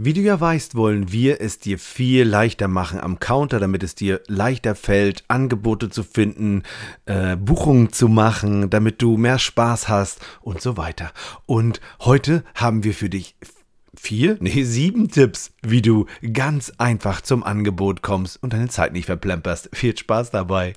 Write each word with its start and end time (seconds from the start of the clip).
Wie 0.00 0.12
du 0.12 0.20
ja 0.20 0.38
weißt, 0.38 0.76
wollen 0.76 1.10
wir 1.10 1.40
es 1.40 1.58
dir 1.58 1.76
viel 1.76 2.22
leichter 2.22 2.68
machen 2.68 3.00
am 3.00 3.18
Counter, 3.18 3.58
damit 3.58 3.82
es 3.82 3.96
dir 3.96 4.20
leichter 4.28 4.76
fällt, 4.76 5.24
Angebote 5.26 5.90
zu 5.90 6.04
finden, 6.04 6.62
äh, 7.06 7.34
Buchungen 7.34 7.92
zu 7.92 8.06
machen, 8.06 8.70
damit 8.70 9.02
du 9.02 9.16
mehr 9.16 9.40
Spaß 9.40 9.88
hast 9.88 10.20
und 10.40 10.60
so 10.60 10.76
weiter. 10.76 11.10
Und 11.46 11.80
heute 11.98 12.44
haben 12.54 12.84
wir 12.84 12.94
für 12.94 13.10
dich 13.10 13.34
vier, 13.92 14.36
nee, 14.40 14.62
sieben 14.62 15.08
Tipps, 15.08 15.50
wie 15.62 15.82
du 15.82 16.06
ganz 16.32 16.72
einfach 16.78 17.20
zum 17.20 17.42
Angebot 17.42 18.00
kommst 18.00 18.40
und 18.40 18.52
deine 18.52 18.68
Zeit 18.68 18.92
nicht 18.92 19.06
verplemperst. 19.06 19.70
Viel 19.72 19.98
Spaß 19.98 20.30
dabei. 20.30 20.74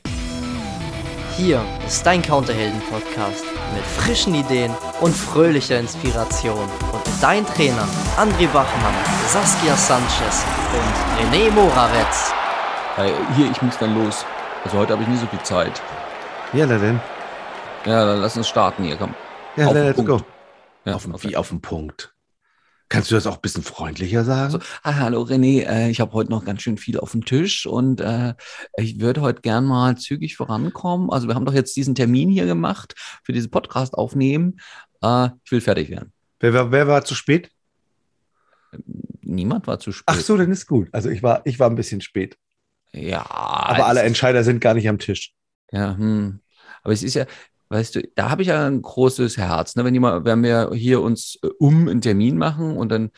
Hier 1.38 1.64
ist 1.88 2.06
dein 2.06 2.22
Counterhelden-Podcast 2.22 3.46
mit 3.74 3.84
frischen 3.84 4.36
Ideen 4.36 4.72
und 5.00 5.16
fröhlicher 5.16 5.80
Inspiration. 5.80 6.60
Und 6.92 7.04
dein 7.22 7.46
Trainer 7.46 7.88
André 8.18 8.48
Bachmann, 8.48 8.94
Saskia 9.28 9.76
Sanchez 9.76 10.46
und 10.74 11.34
René 11.34 11.50
Moravetz. 11.52 12.34
Hey, 12.96 13.14
hier, 13.36 13.50
ich 13.50 13.62
muss 13.62 13.78
dann 13.78 13.96
los. 13.96 14.26
Also 14.66 14.78
heute 14.78 14.94
habe 14.94 15.04
ich 15.04 15.10
nicht 15.10 15.22
so 15.22 15.28
viel 15.28 15.42
Zeit. 15.42 15.82
Ja, 16.54 16.66
na 16.66 16.78
denn. 16.78 17.00
Ja, 17.86 18.06
dann 18.06 18.22
lass 18.22 18.36
uns 18.38 18.48
starten 18.50 18.84
hier, 18.84 18.98
komm. 18.98 19.16
Ja, 19.56 19.68
Auf 19.68 19.74
den 19.74 19.86
let's 19.86 19.98
go. 19.98 20.18
Punkt. 20.18 20.26
Ja, 20.86 20.96
auf, 20.96 21.08
okay. 21.08 21.30
Wie 21.30 21.38
auf 21.38 21.50
den 21.50 21.62
Punkt. 21.62 22.11
Kannst 22.92 23.10
du 23.10 23.16
das 23.16 23.26
auch 23.26 23.36
ein 23.36 23.42
bisschen 23.42 23.64
freundlicher 23.64 24.26
sagen? 24.26 24.52
So, 24.52 24.60
ah, 24.84 24.96
hallo 24.96 25.22
René, 25.22 25.66
äh, 25.66 25.90
ich 25.90 26.02
habe 26.02 26.12
heute 26.12 26.30
noch 26.30 26.44
ganz 26.44 26.62
schön 26.62 26.78
viel 26.78 27.00
auf 27.00 27.14
dem 27.14 27.24
Tisch 27.24 27.66
und 27.66 28.02
äh, 28.02 28.34
ich 28.76 29.00
würde 29.00 29.22
heute 29.22 29.40
gern 29.40 29.64
mal 29.64 29.96
zügig 29.96 30.36
vorankommen. 30.36 31.10
Also 31.10 31.30
wir 31.30 31.36
haben 31.36 31.46
doch 31.46 31.54
jetzt 31.54 31.74
diesen 31.78 31.96
Termin 31.96 32.30
hier 32.30 32.46
gemacht 32.46 32.96
für 33.24 33.32
diesen 33.32 33.50
Podcast 33.50 33.94
aufnehmen. 33.94 34.60
Äh, 35.02 35.30
ich 35.46 35.54
will 35.54 35.62
fertig 35.62 35.90
werden. 35.90 36.12
wer, 36.42 36.54
war, 36.54 36.72
wer 36.74 36.86
war 36.86 37.06
zu 37.06 37.16
spät? 37.16 37.50
Niemand 39.22 39.68
war 39.68 39.80
zu 39.80 39.94
spät. 39.94 40.04
Ach 40.08 40.20
so, 40.20 40.36
dann 40.36 40.52
ist 40.52 40.68
gut. 40.68 40.90
Also 40.92 41.10
ich 41.10 41.24
war, 41.24 41.44
ich 41.46 41.60
war 41.60 41.70
ein 41.70 41.76
bisschen 41.78 42.02
spät. 42.02 42.38
Ja. 42.92 43.26
Aber 43.32 43.86
alle 43.86 44.02
Entscheider 44.02 44.44
sind 44.44 44.60
gar 44.60 44.74
nicht 44.74 44.90
am 44.90 45.00
Tisch. 45.00 45.32
Ja, 45.72 45.96
hm. 45.96 46.42
Aber 46.84 46.92
es 46.92 47.04
ist 47.04 47.14
ja, 47.14 47.26
weißt 47.72 47.96
du, 47.96 48.02
da 48.16 48.30
habe 48.30 48.42
ich 48.42 48.50
ja 48.50 48.68
ein 48.68 48.82
großes 48.82 49.38
Herz. 49.38 49.76
Ne? 49.76 49.86
Wenn, 49.86 49.94
jemand, 49.94 50.26
wenn 50.26 50.44
wir 50.44 50.72
hier 50.74 51.02
uns 51.02 51.40
äh, 51.42 51.48
um 51.60 51.88
einen 51.88 52.02
Termin 52.02 52.38
machen 52.38 52.78
und 52.78 52.90
dann 52.90 53.12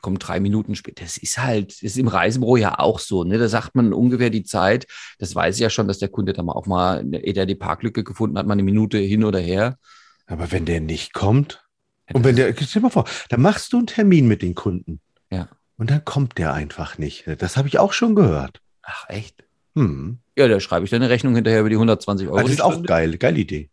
kommt 0.00 0.26
drei 0.26 0.40
Minuten 0.40 0.74
später. 0.74 1.04
Das 1.04 1.18
ist 1.18 1.38
halt, 1.38 1.72
das 1.72 1.82
ist 1.82 1.98
im 1.98 2.08
Reisebüro 2.08 2.56
ja 2.56 2.78
auch 2.78 2.98
so. 2.98 3.24
Ne? 3.24 3.38
Da 3.38 3.48
sagt 3.48 3.74
man 3.74 3.92
ungefähr 3.92 4.30
die 4.30 4.44
Zeit. 4.44 4.86
Das 5.18 5.34
weiß 5.34 5.56
ich 5.56 5.60
ja 5.60 5.70
schon, 5.70 5.88
dass 5.88 5.98
der 5.98 6.08
Kunde 6.08 6.32
da 6.32 6.42
mal 6.42 6.52
auch 6.52 6.66
mal, 6.66 7.04
ehe 7.12 7.34
der 7.34 7.44
die 7.44 7.54
Parklücke 7.56 8.04
gefunden 8.04 8.38
hat, 8.38 8.46
mal 8.46 8.54
eine 8.54 8.62
Minute 8.62 8.98
hin 8.98 9.24
oder 9.24 9.38
her. 9.38 9.78
Aber 10.26 10.50
wenn 10.52 10.64
der 10.64 10.80
nicht 10.80 11.12
kommt, 11.12 11.62
Ja, 12.08 12.14
und 12.14 12.24
wenn 12.24 12.36
der, 12.36 12.54
stell 12.54 12.66
dir 12.66 12.80
mal 12.80 12.90
vor, 12.90 13.04
dann 13.28 13.42
machst 13.42 13.72
du 13.72 13.78
einen 13.78 13.86
Termin 13.86 14.26
mit 14.26 14.42
den 14.42 14.54
Kunden. 14.54 15.00
Ja. 15.30 15.48
Und 15.76 15.90
dann 15.90 16.04
kommt 16.04 16.38
der 16.38 16.54
einfach 16.54 16.98
nicht. 16.98 17.24
Das 17.38 17.56
habe 17.56 17.68
ich 17.68 17.78
auch 17.78 17.92
schon 17.92 18.14
gehört. 18.14 18.60
Ach, 18.82 19.08
echt? 19.08 19.44
Hm. 19.76 20.18
Ja, 20.36 20.48
da 20.48 20.58
schreibe 20.60 20.84
ich 20.84 20.90
dann 20.90 21.02
eine 21.02 21.10
Rechnung 21.10 21.34
hinterher 21.34 21.60
über 21.60 21.68
die 21.68 21.76
120 21.76 22.26
Euro. 22.28 22.36
Also 22.38 22.48
das 22.48 22.54
ist 22.56 22.62
auch 22.62 22.82
geil, 22.82 23.16
geile 23.18 23.38
Idee. 23.38 23.70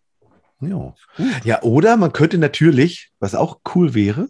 Ja. 0.62 0.94
ja, 1.44 1.62
oder 1.64 1.98
man 1.98 2.14
könnte 2.14 2.38
natürlich, 2.38 3.12
was 3.20 3.36
auch 3.36 3.60
cool 3.76 3.94
wäre, 3.94 4.30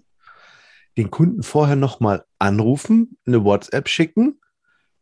den 0.98 1.12
Kunden 1.12 1.44
vorher 1.44 1.76
nochmal 1.76 2.24
anrufen, 2.40 3.18
eine 3.26 3.44
WhatsApp 3.44 3.88
schicken, 3.88 4.40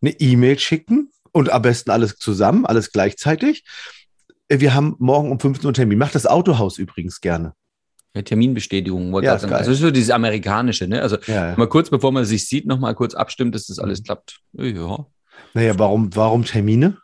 eine 0.01 0.11
E-Mail 0.19 0.59
schicken 0.59 1.11
und 1.31 1.49
am 1.51 1.61
besten 1.61 1.91
alles 1.91 2.17
zusammen, 2.17 2.65
alles 2.65 2.91
gleichzeitig. 2.91 3.63
Äh, 4.49 4.59
Wir 4.59 4.73
haben 4.73 4.95
morgen 4.99 5.31
um 5.31 5.39
15 5.39 5.67
Uhr 5.67 5.73
Termin. 5.73 5.97
Macht 5.97 6.15
das 6.15 6.25
Autohaus 6.25 6.77
übrigens 6.77 7.21
gerne. 7.21 7.53
Ja, 8.13 8.23
Terminbestätigung. 8.23 9.13
Ja, 9.13 9.21
geil. 9.21 9.29
Also 9.31 9.47
das 9.47 9.67
ist 9.69 9.79
so 9.79 9.91
dieses 9.91 10.09
amerikanische, 10.09 10.85
ne? 10.87 11.01
Also 11.01 11.17
Ja, 11.27 11.51
ja. 11.51 11.57
mal 11.57 11.67
kurz, 11.69 11.89
bevor 11.89 12.11
man 12.11 12.25
sich 12.25 12.45
sieht, 12.47 12.65
noch 12.65 12.79
mal 12.79 12.93
kurz 12.93 13.13
abstimmt, 13.13 13.55
dass 13.55 13.67
das 13.67 13.79
alles 13.79 13.99
Mhm. 14.01 14.03
klappt. 14.03 14.39
Ja. 14.53 15.05
Naja, 15.53 15.77
warum, 15.77 16.15
warum 16.15 16.45
Termine? 16.45 16.97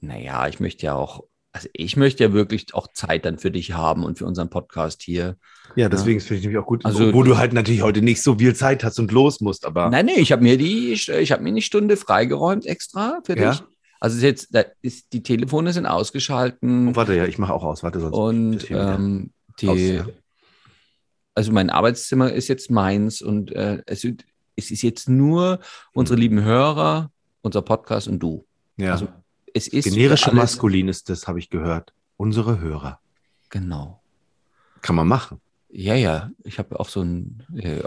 Naja, 0.00 0.48
ich 0.48 0.60
möchte 0.60 0.86
ja 0.86 0.94
auch, 0.94 1.24
also 1.52 1.68
ich 1.72 1.96
möchte 1.96 2.24
ja 2.24 2.32
wirklich 2.32 2.74
auch 2.74 2.88
Zeit 2.92 3.24
dann 3.24 3.38
für 3.38 3.50
dich 3.50 3.72
haben 3.72 4.04
und 4.04 4.18
für 4.18 4.26
unseren 4.26 4.50
Podcast 4.50 5.02
hier. 5.02 5.36
Ja, 5.76 5.88
deswegen 5.88 6.20
finde 6.20 6.36
ich 6.36 6.42
nämlich 6.42 6.58
auch 6.58 6.66
gut, 6.66 6.84
Also- 6.84 7.12
wo 7.14 7.22
du 7.22 7.38
halt 7.38 7.52
natürlich 7.52 7.82
heute 7.82 8.02
nicht 8.02 8.22
so 8.22 8.38
viel 8.38 8.54
Zeit 8.54 8.84
hast 8.84 8.98
und 8.98 9.12
los 9.12 9.40
musst, 9.40 9.64
aber 9.64 9.88
Nein, 9.90 10.06
nee, 10.06 10.16
ich 10.20 10.32
habe 10.32 10.42
mir 10.42 10.58
die, 10.58 10.92
ich 10.92 11.32
habe 11.32 11.42
mir 11.42 11.48
eine 11.50 11.62
Stunde 11.62 11.96
freigeräumt 11.96 12.66
extra 12.66 13.20
für 13.24 13.38
Ja. 13.38 13.50
dich. 13.52 13.62
Also 14.00 14.24
jetzt, 14.24 14.54
ist, 14.82 15.12
die 15.14 15.22
Telefone 15.22 15.72
sind 15.72 15.86
ausgeschalten 15.86 16.88
oh, 16.88 16.96
warte, 16.96 17.14
ja, 17.16 17.24
ich 17.24 17.38
mache 17.38 17.54
auch 17.54 17.64
aus, 17.64 17.82
warte 17.82 18.00
sonst. 18.00 18.14
und 18.14 18.70
ähm, 18.70 19.32
die, 19.60 19.68
aus, 19.68 19.78
ja. 19.80 20.06
also 21.34 21.52
mein 21.52 21.70
Arbeitszimmer 21.70 22.30
ist 22.30 22.48
jetzt 22.48 22.70
meins 22.70 23.22
und 23.22 23.50
äh, 23.52 23.82
es, 23.86 24.02
sind- 24.02 24.26
es 24.56 24.70
ist 24.70 24.82
jetzt 24.82 25.08
nur 25.08 25.60
unsere 25.92 26.18
lieben 26.18 26.42
Hörer, 26.42 27.10
unser 27.42 27.62
Podcast 27.62 28.08
und 28.08 28.18
du. 28.20 28.46
ja. 28.76 28.92
Also 28.92 29.08
es 29.56 29.68
ist 29.68 29.84
Generische 29.84 30.34
Maskulin 30.34 30.88
ist 30.88 31.08
das, 31.10 31.28
habe 31.28 31.38
ich 31.38 31.48
gehört. 31.48 31.92
Unsere 32.16 32.58
Hörer. 32.60 32.98
Genau. 33.50 34.02
Kann 34.82 34.96
man 34.96 35.06
machen. 35.06 35.40
Ja, 35.70 35.94
ja, 35.94 36.30
ich 36.44 36.58
habe 36.58 36.78
auch 36.80 36.88
so 36.88 37.02
ein, 37.02 37.44
ja, 37.52 37.84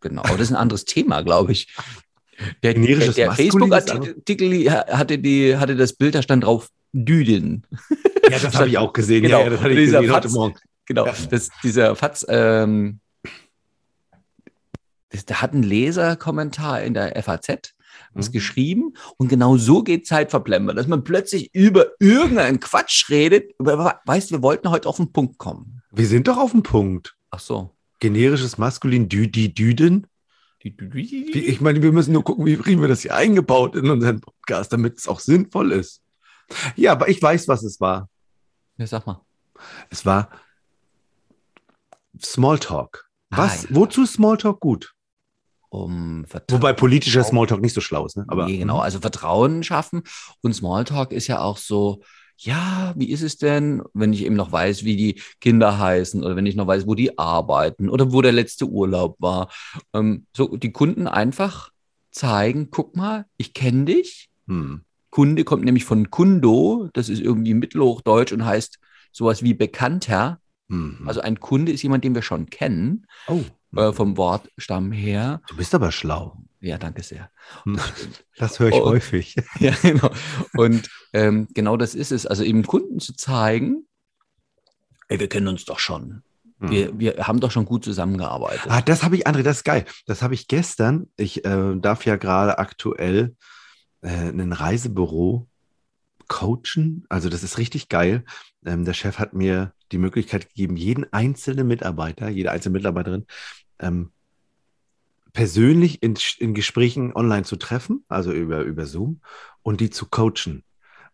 genau, 0.00 0.22
aber 0.22 0.32
das 0.36 0.48
ist 0.48 0.52
ein 0.52 0.56
anderes 0.60 0.84
Thema, 0.86 1.22
glaube 1.22 1.52
ich. 1.52 1.74
Der, 2.62 2.74
der, 2.74 2.74
Generisches 2.74 3.14
der 3.14 3.30
ist 3.30 3.36
Facebook-Artikel 3.36 4.70
hatte, 4.70 5.18
die, 5.18 5.56
hatte 5.56 5.74
das 5.74 5.94
Bild, 5.94 6.14
da 6.14 6.20
stand 6.22 6.44
drauf 6.44 6.68
Düden. 6.92 7.66
Ja, 8.30 8.38
das 8.38 8.54
habe 8.54 8.68
ich 8.68 8.76
auch 8.76 8.92
gesehen. 8.92 9.22
Genau. 9.22 9.38
Ja, 9.38 9.44
ja, 9.44 9.50
das 9.50 9.60
hatte 9.60 9.70
ich 9.72 9.76
gesehen 9.86 9.98
heute 10.00 10.28
Fatz- 10.28 10.32
Morgen. 10.34 10.54
Genau, 10.84 11.06
Ja. 11.06 11.14
das, 11.30 11.48
dieser 11.62 11.96
Fatz, 11.96 12.24
ähm, 12.28 13.00
da 15.24 15.40
hat 15.40 15.54
ein 15.54 15.62
Leserkommentar 15.62 16.82
in 16.82 16.94
der 16.94 17.16
FAZ 17.22 17.72
was 18.12 18.28
Mhm. 18.28 18.32
geschrieben 18.32 18.94
und 19.16 19.28
genau 19.28 19.56
so 19.56 19.82
geht 19.82 20.06
Zeit 20.06 20.30
verplempern, 20.30 20.76
dass 20.76 20.86
man 20.86 21.02
plötzlich 21.02 21.54
über 21.54 21.86
irgendeinen 21.98 22.60
Quatsch 22.60 23.08
redet. 23.08 23.54
Aber 23.58 24.00
weißt 24.04 24.30
du, 24.30 24.34
wir 24.34 24.42
wollten 24.42 24.68
heute 24.70 24.88
auf 24.88 24.96
den 24.96 25.12
Punkt 25.12 25.38
kommen. 25.38 25.82
Wir 25.92 26.06
sind 26.06 26.28
doch 26.28 26.36
auf 26.36 26.50
dem 26.50 26.62
Punkt. 26.62 27.16
Ach 27.30 27.40
so. 27.40 27.70
Generisches 28.00 28.58
Maskulin, 28.58 29.08
Dü, 29.08 29.28
die 29.28 29.54
Düden. 29.54 30.06
Ich 30.60 31.60
meine, 31.60 31.80
wir 31.80 31.92
müssen 31.92 32.12
nur 32.12 32.24
gucken, 32.24 32.44
wie 32.44 32.56
kriegen 32.56 32.80
wir 32.80 32.88
das 32.88 33.02
hier 33.02 33.14
eingebaut 33.14 33.76
in 33.76 33.88
unseren 33.88 34.20
Podcast, 34.20 34.72
damit 34.72 34.98
es 34.98 35.08
auch 35.08 35.20
sinnvoll 35.20 35.72
ist. 35.72 36.02
Ja, 36.74 36.92
aber 36.92 37.08
ich 37.08 37.22
weiß, 37.22 37.48
was 37.48 37.62
es 37.62 37.80
war. 37.80 38.08
Ja, 38.76 38.86
sag 38.86 39.06
mal. 39.06 39.22
Es 39.90 40.04
war 40.04 40.30
Smalltalk. 42.20 43.08
Was? 43.30 43.64
Ah, 43.64 43.68
ja. 43.70 43.76
Wozu 43.76 44.02
ist 44.02 44.14
Smalltalk 44.14 44.60
gut? 44.60 44.94
Um 45.84 46.24
Vertrauen. 46.26 46.60
Wobei 46.60 46.72
politischer 46.72 47.22
Smalltalk 47.22 47.60
nicht 47.60 47.74
so 47.74 47.80
schlau 47.80 48.06
ist, 48.06 48.16
ne? 48.16 48.24
Aber 48.28 48.46
nee, 48.46 48.58
genau, 48.58 48.78
also 48.78 49.00
Vertrauen 49.00 49.62
schaffen. 49.62 50.02
Und 50.42 50.54
Smalltalk 50.54 51.12
ist 51.12 51.26
ja 51.26 51.40
auch 51.40 51.58
so, 51.58 52.02
ja, 52.38 52.92
wie 52.96 53.10
ist 53.10 53.22
es 53.22 53.38
denn, 53.38 53.82
wenn 53.94 54.12
ich 54.12 54.24
eben 54.24 54.36
noch 54.36 54.52
weiß, 54.52 54.84
wie 54.84 54.96
die 54.96 55.20
Kinder 55.40 55.78
heißen 55.78 56.22
oder 56.22 56.36
wenn 56.36 56.46
ich 56.46 56.56
noch 56.56 56.66
weiß, 56.66 56.86
wo 56.86 56.94
die 56.94 57.18
arbeiten 57.18 57.88
oder 57.88 58.12
wo 58.12 58.22
der 58.22 58.32
letzte 58.32 58.66
Urlaub 58.66 59.16
war. 59.18 59.48
Ähm, 59.94 60.26
so 60.36 60.56
die 60.56 60.72
Kunden 60.72 61.06
einfach 61.06 61.70
zeigen, 62.10 62.70
guck 62.70 62.96
mal, 62.96 63.26
ich 63.36 63.54
kenne 63.54 63.86
dich. 63.86 64.28
Hm. 64.48 64.82
Kunde 65.10 65.44
kommt 65.44 65.64
nämlich 65.64 65.84
von 65.84 66.10
Kundo, 66.10 66.88
das 66.92 67.08
ist 67.08 67.20
irgendwie 67.20 67.54
Mittelhochdeutsch 67.54 68.32
und 68.32 68.44
heißt 68.44 68.78
sowas 69.12 69.42
wie 69.42 69.54
Bekannter. 69.54 70.40
Hm. 70.68 70.98
Also 71.06 71.20
ein 71.20 71.40
Kunde 71.40 71.72
ist 71.72 71.82
jemand, 71.82 72.04
den 72.04 72.14
wir 72.14 72.22
schon 72.22 72.50
kennen, 72.50 73.06
oh, 73.28 73.44
äh, 73.78 73.92
vom 73.92 74.16
Wortstamm 74.16 74.92
her. 74.92 75.40
du 75.48 75.56
bist 75.56 75.74
aber 75.74 75.92
schlau. 75.92 76.36
Ja, 76.60 76.78
danke 76.78 77.02
sehr. 77.02 77.30
Hm. 77.64 77.78
Das 78.38 78.58
höre 78.58 78.68
ich 78.68 78.74
Oh. 78.74 78.86
häufig. 78.86 79.36
Ja, 79.60 79.72
genau. 79.82 80.10
Und 80.54 80.88
ähm, 81.12 81.46
genau 81.54 81.76
das 81.76 81.94
ist 81.94 82.12
es. 82.12 82.26
Also 82.26 82.42
eben 82.42 82.64
Kunden 82.66 82.98
zu 82.98 83.14
zeigen, 83.14 83.86
ey, 85.08 85.20
wir 85.20 85.28
kennen 85.28 85.48
uns 85.48 85.64
doch 85.64 85.78
schon. 85.78 86.22
Hm. 86.60 86.70
Wir, 86.70 86.98
wir 86.98 87.16
haben 87.26 87.40
doch 87.40 87.50
schon 87.50 87.66
gut 87.66 87.84
zusammengearbeitet. 87.84 88.66
Ah, 88.68 88.80
das 88.80 89.02
habe 89.02 89.16
ich, 89.16 89.26
André, 89.26 89.42
das 89.42 89.58
ist 89.58 89.64
geil. 89.64 89.84
Das 90.06 90.22
habe 90.22 90.34
ich 90.34 90.48
gestern. 90.48 91.08
Ich 91.16 91.44
äh, 91.44 91.76
darf 91.76 92.04
ja 92.06 92.16
gerade 92.16 92.58
aktuell 92.58 93.36
äh, 94.00 94.08
ein 94.30 94.52
Reisebüro 94.52 95.46
coachen. 96.28 97.04
Also 97.08 97.28
das 97.28 97.42
ist 97.42 97.58
richtig 97.58 97.88
geil. 97.88 98.24
Ähm, 98.64 98.84
der 98.84 98.94
Chef 98.94 99.18
hat 99.18 99.34
mir 99.34 99.72
die 99.92 99.98
Möglichkeit 99.98 100.48
gegeben, 100.48 100.76
jeden 100.76 101.12
einzelnen 101.12 101.68
Mitarbeiter, 101.68 102.28
jede 102.28 102.50
einzelne 102.50 102.78
Mitarbeiterin 102.78 103.26
ähm, 103.78 104.12
persönlich 105.32 106.02
in, 106.02 106.16
in 106.38 106.54
Gesprächen 106.54 107.14
online 107.14 107.44
zu 107.44 107.56
treffen, 107.56 108.04
also 108.08 108.32
über, 108.32 108.62
über 108.62 108.86
Zoom, 108.86 109.20
und 109.62 109.80
die 109.80 109.90
zu 109.90 110.06
coachen. 110.06 110.64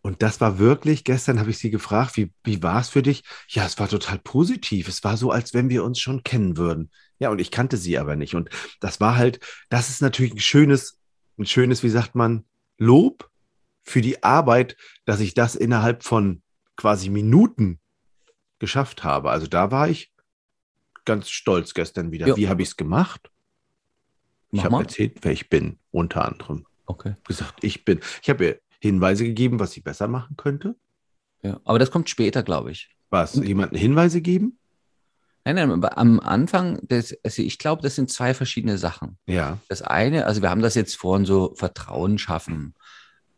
Und 0.00 0.22
das 0.22 0.40
war 0.40 0.58
wirklich, 0.58 1.04
gestern 1.04 1.38
habe 1.38 1.50
ich 1.50 1.58
sie 1.58 1.70
gefragt, 1.70 2.16
wie, 2.16 2.32
wie 2.42 2.62
war 2.62 2.80
es 2.80 2.88
für 2.88 3.02
dich? 3.02 3.22
Ja, 3.48 3.64
es 3.64 3.78
war 3.78 3.88
total 3.88 4.18
positiv. 4.18 4.88
Es 4.88 5.02
war 5.04 5.16
so, 5.16 5.30
als 5.30 5.54
wenn 5.54 5.70
wir 5.70 5.84
uns 5.84 6.00
schon 6.00 6.24
kennen 6.24 6.56
würden. 6.56 6.90
Ja, 7.20 7.30
und 7.30 7.40
ich 7.40 7.52
kannte 7.52 7.76
sie 7.76 7.98
aber 7.98 8.16
nicht. 8.16 8.34
Und 8.34 8.50
das 8.80 9.00
war 9.00 9.16
halt, 9.16 9.38
das 9.68 9.90
ist 9.90 10.02
natürlich 10.02 10.34
ein 10.34 10.40
schönes, 10.40 10.98
ein 11.38 11.46
schönes, 11.46 11.84
wie 11.84 11.88
sagt 11.88 12.14
man, 12.16 12.44
Lob 12.78 13.30
für 13.84 14.00
die 14.00 14.22
Arbeit, 14.22 14.76
dass 15.04 15.20
ich 15.20 15.34
das 15.34 15.54
innerhalb 15.54 16.02
von 16.02 16.42
quasi 16.76 17.08
Minuten 17.08 17.80
geschafft 18.58 19.04
habe. 19.04 19.30
Also 19.30 19.46
da 19.46 19.70
war 19.70 19.88
ich 19.88 20.11
ganz 21.04 21.30
stolz 21.30 21.74
gestern 21.74 22.12
wieder. 22.12 22.28
Ja. 22.28 22.36
Wie 22.36 22.48
habe 22.48 22.62
ich 22.62 22.68
es 22.68 22.76
gemacht? 22.76 23.30
Ich 24.50 24.64
habe 24.64 24.76
erzählt, 24.76 25.18
wer 25.22 25.32
ich 25.32 25.48
bin, 25.48 25.78
unter 25.90 26.26
anderem. 26.26 26.66
Okay. 26.86 27.14
Gesagt, 27.26 27.64
ich 27.64 27.84
bin. 27.84 28.00
Ich 28.22 28.28
habe 28.28 28.44
ihr 28.44 28.60
Hinweise 28.80 29.24
gegeben, 29.24 29.58
was 29.60 29.72
sie 29.72 29.80
besser 29.80 30.08
machen 30.08 30.36
könnte. 30.36 30.76
Ja. 31.42 31.60
Aber 31.64 31.78
das 31.78 31.90
kommt 31.90 32.10
später, 32.10 32.42
glaube 32.42 32.70
ich. 32.70 32.90
Was? 33.10 33.34
Jemanden 33.34 33.76
Hinweise 33.76 34.20
geben? 34.20 34.58
Nein, 35.44 35.56
nein, 35.56 35.70
aber 35.72 35.98
am 35.98 36.20
Anfang, 36.20 36.86
des, 36.86 37.18
also 37.24 37.42
ich 37.42 37.58
glaube, 37.58 37.82
das 37.82 37.96
sind 37.96 38.10
zwei 38.10 38.32
verschiedene 38.32 38.78
Sachen. 38.78 39.18
Ja. 39.26 39.58
Das 39.68 39.82
eine, 39.82 40.26
also 40.26 40.40
wir 40.40 40.50
haben 40.50 40.62
das 40.62 40.74
jetzt 40.74 40.96
vorhin 40.96 41.26
so 41.26 41.54
Vertrauen 41.56 42.18
schaffen 42.18 42.74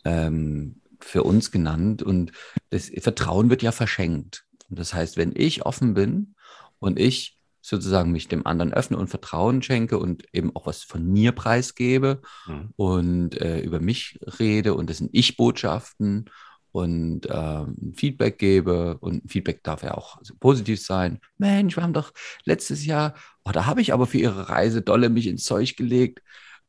ähm, 0.04 0.82
für 1.00 1.22
uns 1.22 1.50
genannt 1.50 2.02
und 2.02 2.32
das 2.70 2.90
Vertrauen 2.98 3.48
wird 3.48 3.62
ja 3.62 3.72
verschenkt. 3.72 4.44
Und 4.68 4.78
das 4.78 4.92
heißt, 4.92 5.16
wenn 5.16 5.32
ich 5.34 5.64
offen 5.64 5.94
bin 5.94 6.34
und 6.78 6.98
ich 6.98 7.38
sozusagen 7.66 8.12
mich 8.12 8.28
dem 8.28 8.46
anderen 8.46 8.74
öffne 8.74 8.98
und 8.98 9.08
Vertrauen 9.08 9.62
schenke 9.62 9.98
und 9.98 10.24
eben 10.34 10.54
auch 10.54 10.66
was 10.66 10.82
von 10.82 11.04
mir 11.10 11.32
preisgebe 11.32 12.20
Mhm. 12.46 12.68
und 12.76 13.40
äh, 13.40 13.60
über 13.60 13.80
mich 13.80 14.18
rede 14.38 14.74
und 14.74 14.90
das 14.90 14.98
sind 14.98 15.10
Ich-Botschaften 15.12 16.30
und 16.72 17.22
ähm, 17.30 17.94
Feedback 17.96 18.38
gebe 18.38 18.98
und 18.98 19.30
Feedback 19.30 19.62
darf 19.62 19.82
ja 19.82 19.94
auch 19.94 20.20
positiv 20.40 20.84
sein. 20.84 21.20
Mensch, 21.38 21.76
wir 21.76 21.82
haben 21.82 21.92
doch 21.94 22.12
letztes 22.44 22.84
Jahr, 22.84 23.14
oh, 23.44 23.52
da 23.52 23.64
habe 23.66 23.80
ich 23.80 23.92
aber 23.94 24.06
für 24.06 24.18
Ihre 24.18 24.48
Reise 24.50 24.82
dolle 24.82 25.08
mich 25.08 25.26
ins 25.26 25.44
Zeug 25.44 25.76
gelegt. 25.76 26.20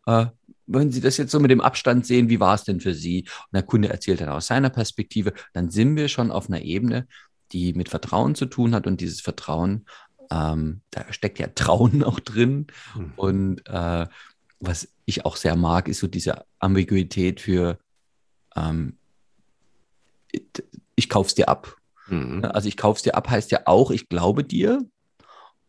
Äh, 0.06 0.28
wenn 0.68 0.92
Sie 0.92 1.02
das 1.02 1.18
jetzt 1.18 1.32
so 1.32 1.40
mit 1.40 1.52
dem 1.52 1.62
Abstand 1.62 2.06
sehen, 2.06 2.30
wie 2.30 2.40
war 2.40 2.56
es 2.56 2.64
denn 2.64 2.80
für 2.80 2.94
Sie? 2.94 3.22
Und 3.28 3.54
der 3.54 3.64
Kunde 3.64 3.90
erzählt 3.90 4.22
dann 4.22 4.30
aus 4.30 4.48
seiner 4.48 4.70
Perspektive, 4.70 5.34
dann 5.54 5.70
sind 5.72 5.96
wir 5.98 6.08
schon 6.08 6.32
auf 6.32 6.48
einer 6.50 6.62
Ebene, 6.62 7.08
die 7.52 7.74
mit 7.74 7.90
Vertrauen 7.90 8.34
zu 8.36 8.48
tun 8.48 8.74
hat 8.74 8.88
und 8.88 9.02
dieses 9.02 9.22
Vertrauen, 9.22 9.86
ähm, 10.32 10.82
da 10.92 11.12
steckt 11.12 11.40
ja 11.40 11.48
Trauen 11.48 12.04
auch 12.04 12.20
drin. 12.20 12.68
Mhm. 12.96 13.14
Und 13.16 13.68
äh, 13.68 14.08
was 14.60 14.88
ich 15.06 15.26
auch 15.26 15.36
sehr 15.36 15.56
mag, 15.56 15.88
ist 15.88 16.00
so 16.00 16.08
diese 16.08 16.46
Ambiguität 16.60 17.40
für 17.42 17.78
ähm, 18.56 18.98
ich 20.96 21.10
kauf's 21.10 21.36
dir 21.36 21.50
ab. 21.50 21.76
Mhm. 22.08 22.44
Also 22.46 22.68
ich 22.68 22.78
kauf's 22.78 23.02
dir 23.04 23.16
ab 23.16 23.30
heißt 23.30 23.52
ja 23.52 23.62
auch, 23.66 23.92
ich 23.92 24.10
glaube 24.10 24.44
dir. 24.44 24.84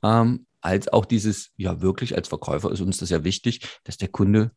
Ähm, 0.02 0.46
als 0.60 0.88
auch 0.88 1.04
dieses, 1.04 1.50
ja 1.56 1.80
wirklich 1.80 2.16
als 2.16 2.28
Verkäufer 2.28 2.70
ist 2.72 2.80
uns 2.80 2.98
das 2.98 3.10
ja 3.10 3.22
wichtig, 3.24 3.80
dass 3.84 3.96
der 3.98 4.08
Kunde 4.08 4.50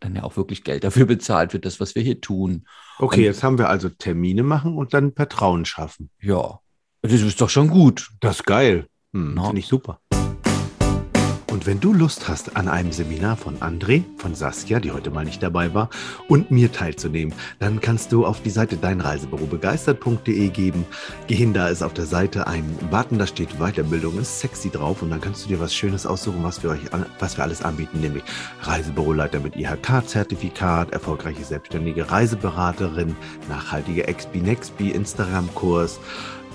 dann 0.00 0.14
ja 0.14 0.22
auch 0.24 0.36
wirklich 0.36 0.64
Geld 0.64 0.84
dafür 0.84 1.06
bezahlt 1.06 1.52
für 1.52 1.58
das, 1.58 1.80
was 1.80 1.94
wir 1.94 2.02
hier 2.02 2.20
tun. 2.20 2.66
Okay, 2.98 3.20
Und- 3.20 3.24
jetzt 3.24 3.42
haben 3.42 3.58
wir 3.58 3.68
also 3.68 3.88
Termine 3.88 4.42
machen 4.42 4.76
und 4.76 4.92
dann 4.94 5.12
Vertrauen 5.12 5.64
schaffen. 5.64 6.10
Ja, 6.20 6.60
das 7.02 7.12
ist 7.12 7.40
doch 7.40 7.50
schon 7.50 7.68
gut. 7.68 8.10
Das 8.20 8.36
ist 8.36 8.44
geil. 8.44 8.88
Hm. 9.16 9.40
Finde 9.42 9.58
ich 9.58 9.66
super. 9.66 10.00
Und 11.50 11.64
wenn 11.64 11.80
du 11.80 11.94
Lust 11.94 12.28
hast, 12.28 12.54
an 12.54 12.68
einem 12.68 12.92
Seminar 12.92 13.38
von 13.38 13.56
André, 13.60 14.04
von 14.18 14.34
Saskia, 14.34 14.78
die 14.78 14.92
heute 14.92 15.10
mal 15.10 15.24
nicht 15.24 15.42
dabei 15.42 15.72
war, 15.72 15.88
und 16.28 16.50
mir 16.50 16.70
teilzunehmen, 16.70 17.34
dann 17.58 17.80
kannst 17.80 18.12
du 18.12 18.26
auf 18.26 18.42
die 18.42 18.50
Seite 18.50 18.76
deinreisebürobegeistert.de 18.76 20.48
geben. 20.50 20.84
Geh 21.28 21.34
hin, 21.34 21.54
da 21.54 21.68
ist 21.68 21.82
auf 21.82 21.94
der 21.94 22.04
Seite 22.04 22.46
ein 22.46 22.76
Button, 22.90 23.18
da 23.18 23.26
steht 23.26 23.58
Weiterbildung, 23.58 24.18
ist 24.18 24.40
sexy 24.40 24.68
drauf 24.68 25.00
und 25.00 25.08
dann 25.08 25.22
kannst 25.22 25.44
du 25.44 25.48
dir 25.48 25.58
was 25.58 25.74
Schönes 25.74 26.04
aussuchen, 26.04 26.42
was 26.42 26.62
wir 26.62 26.68
euch, 26.68 26.82
was 27.20 27.38
wir 27.38 27.44
alles 27.44 27.62
anbieten, 27.62 28.00
nämlich 28.02 28.24
Reisebüroleiter 28.60 29.40
mit 29.40 29.56
IHK-Zertifikat, 29.56 30.92
erfolgreiche 30.92 31.42
selbstständige 31.42 32.10
Reiseberaterin, 32.10 33.16
nachhaltige 33.48 34.02
XB 34.02 34.42
Nextby 34.42 34.90
Instagram-Kurs, 34.90 36.00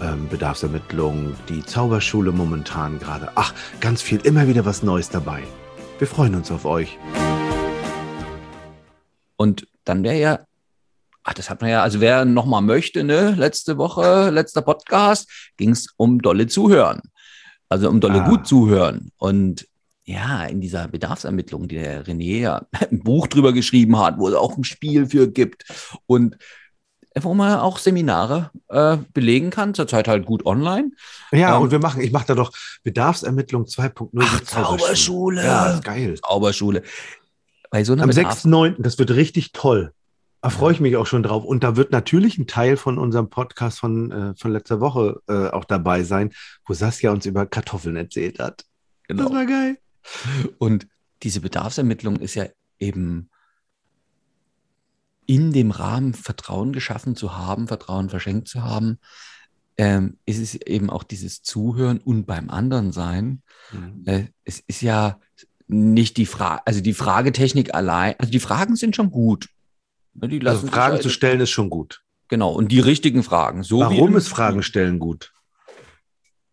ähm, 0.02 0.28
Bedarfsermittlung, 0.30 1.36
die 1.50 1.64
Zauberschule 1.64 2.32
momentan 2.32 3.00
gerade. 3.00 3.30
Ach, 3.36 3.54
ganz 3.80 4.02
viel, 4.02 4.20
immer 4.22 4.48
wieder 4.48 4.66
was 4.66 4.84
Neues 4.84 5.10
dabei. 5.10 5.44
Wir 6.00 6.08
freuen 6.08 6.36
uns 6.36 6.52
auf 6.52 6.66
euch. 6.66 6.98
Und 9.36 9.68
dann 9.86 10.04
wäre 10.04 10.20
ja, 10.20 10.40
ach, 11.24 11.34
das 11.34 11.50
hat 11.50 11.62
man 11.62 11.70
ja, 11.70 11.84
also 11.84 12.00
wer 12.02 12.26
nochmal 12.26 12.62
möchte, 12.62 13.04
ne, 13.04 13.32
letzte 13.32 13.78
Woche, 13.78 14.30
letzter 14.30 14.62
Podcast, 14.62 15.30
ging 15.58 15.70
es 15.70 15.88
um 15.98 16.22
dolle 16.22 16.48
Zuhören. 16.48 17.02
Also 17.70 17.90
um 17.90 18.02
dolle 18.02 18.24
Ah. 18.24 18.30
gut 18.30 18.48
zuhören. 18.48 19.12
Und 19.18 19.68
ja, 20.04 20.44
in 20.46 20.62
dieser 20.62 20.88
Bedarfsermittlung, 20.88 21.68
die 21.68 21.76
der 21.76 22.06
René 22.06 22.40
ja 22.42 22.66
ein 22.92 23.02
Buch 23.02 23.28
drüber 23.28 23.54
geschrieben 23.54 23.98
hat, 23.98 24.18
wo 24.18 24.28
es 24.28 24.34
auch 24.36 24.58
ein 24.58 24.64
Spiel 24.64 25.06
für 25.08 25.28
gibt 25.32 25.66
und 26.06 26.38
wo 27.20 27.34
man 27.34 27.60
auch 27.60 27.78
Seminare 27.78 28.52
äh, 28.70 28.98
belegen 29.14 29.50
kann, 29.50 29.74
zurzeit 29.74 30.08
halt 30.08 30.26
gut 30.26 30.46
online. 30.46 30.92
Ja, 31.32 31.58
Ähm, 31.58 31.64
und 31.64 31.72
wir 31.72 31.80
machen, 31.80 32.02
ich 32.02 32.12
mache 32.12 32.28
da 32.28 32.36
doch 32.36 32.52
Bedarfsermittlung 32.84 33.66
2.0. 33.66 34.10
Ach, 34.20 34.42
Zauberschule. 34.42 35.44
Ja, 35.44 35.80
geil. 35.80 36.16
Zauberschule. 36.22 36.84
Bei 37.70 37.84
so 37.84 37.94
einer 37.94 38.04
Am 38.04 38.10
Bedarfs 38.10 38.46
6.9., 38.46 38.76
das 38.80 38.98
wird 38.98 39.12
richtig 39.12 39.52
toll. 39.52 39.94
Da 40.42 40.50
freue 40.50 40.74
ich 40.74 40.80
mich 40.80 40.98
auch 40.98 41.06
schon 41.06 41.22
drauf. 41.22 41.44
Und 41.44 41.64
da 41.64 41.76
wird 41.76 41.92
natürlich 41.92 42.38
ein 42.38 42.48
Teil 42.48 42.76
von 42.76 42.98
unserem 42.98 43.30
Podcast 43.30 43.80
von, 43.80 44.12
äh, 44.12 44.34
von 44.36 44.52
letzter 44.52 44.80
Woche 44.80 45.22
äh, 45.28 45.50
auch 45.50 45.66
dabei 45.66 46.04
sein, 46.04 46.32
wo 46.66 46.74
Saskia 46.74 47.12
uns 47.12 47.26
über 47.26 47.46
Kartoffeln 47.46 47.96
erzählt 47.96 48.40
hat. 48.40 48.66
Genau. 49.08 49.24
Das 49.26 49.34
war 49.34 49.46
geil. 49.46 49.78
Und 50.58 50.88
diese 51.22 51.42
Bedarfsermittlung 51.42 52.16
ist 52.16 52.36
ja 52.36 52.46
eben 52.80 53.30
in 55.32 55.54
dem 55.54 55.72
Rahmen 55.72 56.14
Vertrauen 56.14 56.74
geschaffen 56.74 57.16
zu 57.16 57.38
haben, 57.38 57.70
Vertrauen 57.70 58.10
verschenkt 58.10 58.50
zu 58.50 58.64
haben, 58.64 59.00
ähm, 59.78 60.18
ist 60.26 60.40
es 60.40 60.56
eben 60.56 60.90
auch 60.90 61.04
dieses 61.04 61.42
Zuhören 61.42 62.00
und 62.00 62.26
beim 62.26 62.50
anderen 62.50 62.92
sein. 62.92 63.42
Äh, 64.04 64.26
es 64.44 64.60
ist 64.60 64.82
ja 64.82 65.22
nicht 65.68 66.18
die 66.18 66.26
Frage, 66.26 66.64
also 66.66 66.82
die 66.82 66.94
Fragetechnik 66.94 67.74
allein, 67.74 68.16
also 68.18 68.30
die 68.30 68.42
Fragen 68.42 68.76
sind 68.76 68.94
schon 68.94 69.10
gut. 69.10 69.48
Ne, 70.16 70.42
Also 70.44 70.68
Fragen 70.68 71.00
zu 71.00 71.10
stellen 71.10 71.40
ist 71.40 71.52
schon 71.52 71.70
gut. 71.70 72.04
Genau, 72.28 72.52
und 72.52 72.74
die 72.74 72.82
richtigen 72.82 73.24
Fragen. 73.24 73.64
So 73.64 73.80
Warum 73.80 74.18
ist 74.18 74.28
Fragen 74.28 74.64
stellen 74.64 75.00
gut? 75.00 75.32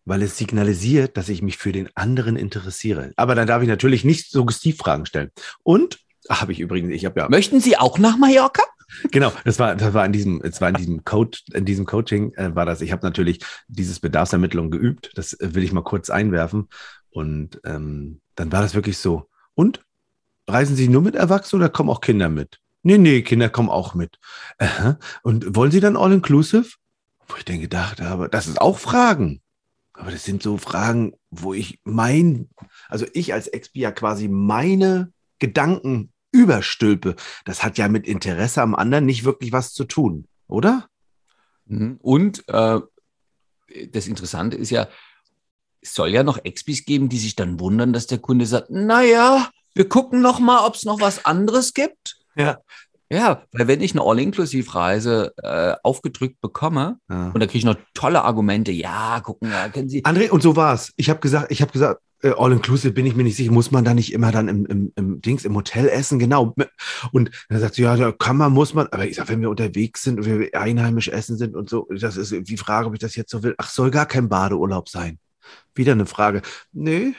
Weil 0.05 0.21
es 0.21 0.37
signalisiert, 0.37 1.17
dass 1.17 1.27
ich 1.27 1.41
mich 1.41 1.57
für 1.57 1.73
den 1.73 1.89
anderen 1.97 2.37
interessiere. 2.37 3.11
Aber 3.17 3.35
dann 3.35 3.45
darf 3.45 3.61
ich 3.61 3.67
natürlich 3.67 4.05
nicht 4.05 4.31
suggestiv 4.31 4.77
Fragen 4.77 5.05
stellen. 5.05 5.31
Und 5.63 5.99
habe 6.29 6.51
ich 6.51 6.59
übrigens, 6.59 6.93
ich 6.93 7.05
habe 7.05 7.19
ja 7.19 7.29
Möchten 7.29 7.59
Sie 7.59 7.77
auch 7.77 7.97
nach 7.97 8.17
Mallorca? 8.17 8.63
Genau, 9.11 9.31
das 9.45 9.59
war, 9.59 9.75
das 9.75 9.93
war 9.93 10.05
in 10.05 10.11
diesem, 10.11 10.41
es 10.43 10.61
war 10.61 10.69
in 10.69 10.75
diesem 10.75 11.05
Coach, 11.05 11.43
in 11.53 11.65
diesem 11.65 11.85
Coaching 11.85 12.33
äh, 12.33 12.55
war 12.55 12.65
das. 12.65 12.81
Ich 12.81 12.91
habe 12.91 13.05
natürlich 13.05 13.39
dieses 13.67 13.99
Bedarfsermittlung 13.99 14.71
geübt. 14.71 15.11
Das 15.15 15.33
äh, 15.33 15.53
will 15.53 15.63
ich 15.63 15.71
mal 15.71 15.83
kurz 15.83 16.09
einwerfen. 16.09 16.69
Und 17.11 17.59
ähm, 17.65 18.21
dann 18.35 18.51
war 18.51 18.61
das 18.61 18.75
wirklich 18.75 18.97
so. 18.97 19.29
Und 19.53 19.83
reisen 20.47 20.75
Sie 20.75 20.87
nur 20.87 21.01
mit 21.01 21.15
Erwachsenen 21.15 21.63
oder 21.63 21.71
kommen 21.71 21.89
auch 21.89 22.01
Kinder 22.01 22.29
mit? 22.29 22.59
Nee, 22.81 22.97
nee, 22.97 23.21
Kinder 23.21 23.49
kommen 23.49 23.69
auch 23.69 23.93
mit. 23.93 24.17
Aha. 24.57 24.97
Und 25.21 25.55
wollen 25.55 25.71
Sie 25.71 25.81
dann 25.81 25.97
all 25.97 26.13
inclusive? 26.13 26.75
Wo 27.27 27.35
ich 27.37 27.45
dann 27.45 27.61
gedacht 27.61 28.01
habe, 28.01 28.29
das 28.29 28.47
ist 28.47 28.59
auch 28.59 28.79
Fragen. 28.79 29.41
Aber 29.93 30.11
das 30.11 30.23
sind 30.23 30.41
so 30.41 30.57
Fragen, 30.57 31.13
wo 31.29 31.53
ich 31.53 31.79
mein, 31.83 32.49
also 32.87 33.05
ich 33.13 33.33
als 33.33 33.47
Expi 33.47 33.81
ja 33.81 33.91
quasi 33.91 34.29
meine 34.29 35.11
Gedanken 35.39 36.11
überstülpe. 36.31 37.15
Das 37.45 37.63
hat 37.63 37.77
ja 37.77 37.87
mit 37.87 38.07
Interesse 38.07 38.61
am 38.61 38.75
anderen 38.75 39.05
nicht 39.05 39.23
wirklich 39.23 39.51
was 39.51 39.73
zu 39.73 39.85
tun, 39.85 40.27
oder? 40.47 40.87
Mhm. 41.65 41.97
Und 42.01 42.47
äh, 42.47 42.79
das 43.91 44.07
Interessante 44.07 44.57
ist 44.57 44.69
ja, 44.69 44.87
es 45.81 45.93
soll 45.93 46.09
ja 46.09 46.23
noch 46.23 46.43
Expis 46.43 46.85
geben, 46.85 47.09
die 47.09 47.19
sich 47.19 47.35
dann 47.35 47.59
wundern, 47.59 47.93
dass 47.93 48.07
der 48.07 48.17
Kunde 48.17 48.45
sagt, 48.45 48.69
naja, 48.69 49.49
wir 49.73 49.87
gucken 49.87 50.21
noch 50.21 50.39
mal, 50.39 50.65
ob 50.65 50.75
es 50.75 50.83
noch 50.83 50.99
was 50.99 51.25
anderes 51.25 51.73
gibt. 51.73 52.17
Ja. 52.35 52.59
Ja, 53.11 53.43
weil 53.51 53.67
wenn 53.67 53.81
ich 53.81 53.93
eine 53.93 54.03
All-Inclusive-Reise 54.03 55.33
äh, 55.41 55.75
aufgedrückt 55.81 56.41
bekomme 56.41 56.99
ja. 57.09 57.29
und 57.29 57.39
da 57.39 57.47
kriege 57.47 57.57
ich 57.57 57.65
noch 57.65 57.77
tolle 57.95 58.23
Argumente, 58.23 58.71
ja, 58.71 59.19
gucken, 59.21 59.49
ja, 59.49 59.67
können 59.69 59.89
Sie. 59.89 60.05
André, 60.05 60.29
und 60.29 60.43
so 60.43 60.55
war's. 60.55 60.93
Ich 60.95 61.09
habe 61.09 61.19
gesagt, 61.19 61.51
ich 61.51 61.61
habe 61.61 61.71
gesagt, 61.71 62.01
äh, 62.21 62.33
all 62.37 62.51
inclusive 62.51 62.93
bin 62.93 63.05
ich 63.05 63.15
mir 63.15 63.23
nicht 63.23 63.35
sicher. 63.35 63.51
Muss 63.51 63.71
man 63.71 63.83
da 63.83 63.93
nicht 63.93 64.13
immer 64.13 64.31
dann 64.31 64.47
im, 64.47 64.65
im, 64.65 64.91
im 64.95 65.21
Dings, 65.21 65.45
im 65.45 65.55
Hotel 65.55 65.87
essen? 65.87 66.19
Genau. 66.19 66.53
Und 67.11 67.31
dann 67.49 67.59
sagt 67.59 67.75
sie, 67.75 67.83
ja, 67.83 67.95
da 67.95 68.11
kann 68.11 68.37
man, 68.37 68.51
muss 68.51 68.73
man. 68.73 68.87
Aber 68.87 69.05
ich 69.05 69.15
sage, 69.15 69.29
wenn 69.29 69.41
wir 69.41 69.49
unterwegs 69.49 70.03
sind 70.03 70.19
und 70.19 70.25
wir 70.25 70.49
einheimisch 70.53 71.07
essen 71.07 71.37
sind 71.37 71.55
und 71.55 71.69
so, 71.69 71.87
das 71.89 72.17
ist 72.17 72.31
die 72.31 72.57
Frage, 72.57 72.87
ob 72.87 72.93
ich 72.93 72.99
das 72.99 73.15
jetzt 73.15 73.31
so 73.31 73.43
will. 73.43 73.55
Ach, 73.57 73.69
soll 73.69 73.91
gar 73.91 74.05
kein 74.05 74.29
Badeurlaub 74.29 74.89
sein. 74.89 75.17
Wieder 75.73 75.93
eine 75.93 76.05
Frage. 76.05 76.41
Nee. 76.71 77.13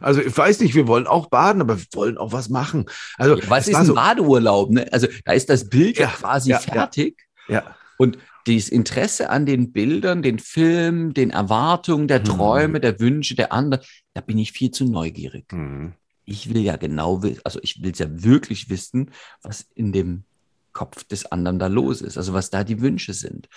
Also 0.00 0.20
ich 0.20 0.36
weiß 0.36 0.60
nicht, 0.60 0.74
wir 0.74 0.86
wollen 0.88 1.06
auch 1.06 1.26
baden, 1.28 1.60
aber 1.60 1.78
wir 1.78 1.86
wollen 1.92 2.18
auch 2.18 2.32
was 2.32 2.48
machen. 2.48 2.86
Also 3.16 3.36
Ja, 3.36 3.50
was 3.50 3.68
ist 3.68 3.74
ein 3.76 3.86
so, 3.86 3.94
Badeurlaub? 3.94 4.70
Ne? 4.70 4.86
Also 4.92 5.06
da 5.24 5.32
ist 5.32 5.48
das 5.50 5.68
Bild 5.68 5.98
ja, 5.98 6.06
Ja, 6.06 6.10
quasi 6.10 6.50
ja, 6.50 6.56
ja. 6.60 6.72
fertig. 6.72 7.22
ja. 7.48 7.76
Und 7.98 8.18
dieses 8.46 8.68
Interesse 8.68 9.30
an 9.30 9.46
den 9.46 9.72
Bildern, 9.72 10.22
den 10.22 10.38
Filmen, 10.38 11.14
den 11.14 11.30
Erwartungen, 11.30 12.08
der 12.08 12.20
Mhm. 12.20 12.24
Träume, 12.24 12.80
der 12.80 13.00
Wünsche 13.00 13.34
der 13.34 13.52
anderen, 13.52 13.82
da 14.12 14.20
bin 14.20 14.36
ich 14.38 14.52
viel 14.52 14.70
zu 14.70 14.84
neugierig. 14.84 15.46
Hm. 15.50 15.94
Ich 16.26 16.52
will 16.52 16.62
ja 16.62 16.76
genau 16.76 17.22
wissen, 17.22 17.40
also 17.44 17.58
ich 17.62 17.82
will 17.82 17.92
es 17.92 17.98
ja 18.00 18.06
wirklich 18.10 18.68
wissen, 18.70 19.10
was 19.42 19.66
in 19.74 19.92
dem 19.92 20.24
Kopf 20.72 21.04
des 21.04 21.26
anderen 21.30 21.58
da 21.58 21.68
los 21.68 22.02
ist, 22.02 22.18
also 22.18 22.32
was 22.34 22.50
da 22.50 22.64
die 22.64 22.80
Wünsche 22.80 23.14
sind. 23.14 23.48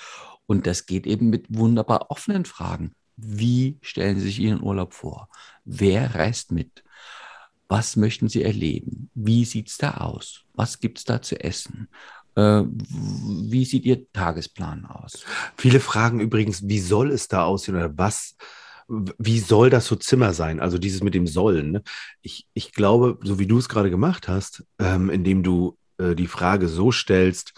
Und 0.46 0.68
das 0.68 0.86
geht 0.86 1.08
eben 1.08 1.30
mit 1.30 1.48
wunderbar 1.50 2.12
offenen 2.12 2.46
Fragen. 2.46 2.94
Wie 3.18 3.78
stellen 3.82 4.18
Sie 4.20 4.26
sich 4.26 4.40
Ihren 4.40 4.62
Urlaub 4.62 4.94
vor? 4.94 5.30
Wer 5.66 6.16
reist 6.16 6.52
mit? 6.52 6.84
was 7.68 7.96
möchten 7.96 8.30
Sie 8.30 8.44
erleben? 8.44 9.10
Wie 9.14 9.46
sieht 9.46 9.70
es 9.70 9.78
da 9.78 9.98
aus? 9.98 10.44
Was 10.54 10.80
gibt 10.80 11.00
es 11.00 11.04
da 11.06 11.22
zu 11.22 11.40
essen? 11.40 11.90
Äh, 12.36 12.64
wie 12.64 13.66
sieht 13.66 13.86
Ihr 13.86 14.12
Tagesplan 14.12 14.86
aus? 14.86 15.26
Viele 15.58 15.80
fragen 15.80 16.20
übrigens, 16.20 16.68
wie 16.68 16.80
soll 16.80 17.12
es 17.12 17.28
da 17.28 17.44
aussehen 17.44 17.76
oder 17.76 17.98
was, 17.98 18.36
wie 18.88 19.40
soll 19.40 19.70
das 19.70 19.88
so 19.88 19.96
Zimmer 19.96 20.34
sein? 20.34 20.60
Also 20.60 20.78
dieses 20.78 21.04
mit 21.04 21.14
dem 21.14 21.28
Sollen. 21.28 21.72
Ne? 21.72 21.84
Ich, 22.22 22.48
ich 22.54 22.72
glaube, 22.72 23.20
so 23.24 23.40
wie 23.40 23.48
du 23.48 23.58
es 23.58 23.70
gerade 23.70 23.90
gemacht 23.90 24.28
hast, 24.28 24.64
ähm, 24.80 25.10
indem 25.10 25.44
du 25.44 25.78
äh, 25.98 26.16
die 26.16 26.28
Frage 26.28 26.70
so 26.70 26.92
stellst, 26.92 27.54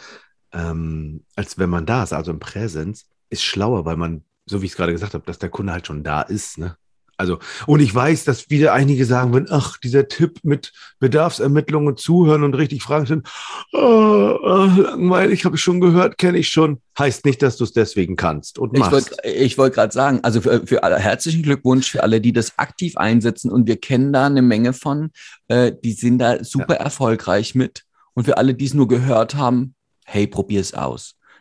ähm, 0.51 1.23
als 1.35 1.59
wenn 1.59 1.69
man 1.69 1.85
da 1.85 2.03
ist, 2.03 2.13
also 2.13 2.31
im 2.31 2.39
Präsens, 2.39 3.07
ist 3.29 3.43
schlauer, 3.43 3.85
weil 3.85 3.97
man, 3.97 4.23
so 4.50 4.62
wie 4.62 4.65
ich 4.65 4.72
es 4.72 4.77
gerade 4.77 4.91
gesagt 4.91 5.13
habe, 5.13 5.25
dass 5.25 5.39
der 5.39 5.50
Kunde 5.50 5.74
halt 5.74 5.88
schon 5.88 6.03
da 6.03 6.22
ist. 6.22 6.58
Ne? 6.58 6.75
Also, 7.20 7.38
und 7.68 7.82
ich 7.82 7.94
weiß, 7.94 8.24
dass 8.24 8.50
wieder 8.50 8.72
einige 8.72 9.03
sagen 9.03 9.34
würden, 9.34 9.50
ach, 9.51 9.77
dieser 9.77 10.08
Tipp 10.08 10.39
mit 10.44 10.72
Bedarfsermittlungen 11.00 11.98
zuhören 11.98 12.44
und 12.44 12.53
richtig 12.53 12.82
fragen 12.82 13.08
sind, 13.08 13.27
oh, 13.74 14.38
oh, 14.41 14.70
langweilig, 14.77 15.44
habe 15.44 15.58
ich 15.58 15.62
schon 15.62 15.82
gehört, 15.82 16.18
kenne 16.18 16.38
ich 16.38 16.48
schon. 16.48 16.79
Heißt 16.98 17.25
nicht, 17.25 17.41
dass 17.41 17.58
du 17.58 17.65
es 17.65 17.74
deswegen 17.74 18.15
kannst 18.15 18.58
und 18.58 18.72
machst. 18.77 19.18
Ich 19.25 19.58
wollte 19.58 19.58
wollt 19.58 19.74
gerade 19.74 19.94
sagen, 19.94 20.22
also 20.24 20.39
für, 20.39 20.65
für 20.65 20.84
alle 20.84 20.98
herzlichen 20.98 21.44
Glückwunsch 21.44 21.91
für 21.91 22.03
alle, 22.03 22.22
die 22.22 22.32
das 22.32 22.58
aktiv 22.58 22.96
einsetzen 22.96 23.51
und 23.51 23.68
wir 23.68 23.75
kennen 23.75 24.13
da 24.13 24.25
eine 24.25 24.41
Menge 24.41 24.72
von, 24.72 25.12
äh, 25.50 25.74
die 25.84 25.91
sind 25.91 26.20
da 26.20 26.41
super 26.41 26.75
ja. 26.75 26.84
erfolgreich 26.86 27.53
mit. 27.53 27.84
Und 28.13 28.24
für 28.24 28.38
alle, 28.38 28.53
die 28.53 28.65
es 28.65 28.74
nur 28.74 28.88
gehört 28.88 29.36
haben, 29.36 29.75
hey, 30.06 30.25
probier 30.25 30.62
es 30.62 30.74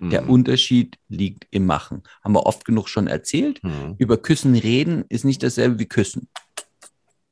aus. 0.00 0.10
Der 0.10 0.22
mhm. 0.22 0.30
Unterschied 0.30 0.98
liegt 1.08 1.46
im 1.50 1.66
Machen. 1.66 2.02
Haben 2.22 2.34
wir 2.34 2.46
oft 2.46 2.64
genug 2.64 2.88
schon 2.88 3.06
erzählt. 3.06 3.62
Mhm. 3.62 3.94
Über 3.98 4.16
Küssen 4.16 4.54
reden 4.54 5.04
ist 5.08 5.24
nicht 5.24 5.42
dasselbe 5.42 5.78
wie 5.78 5.86
Küssen. 5.86 6.28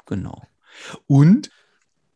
Genau. 0.06 0.42
Und 1.06 1.50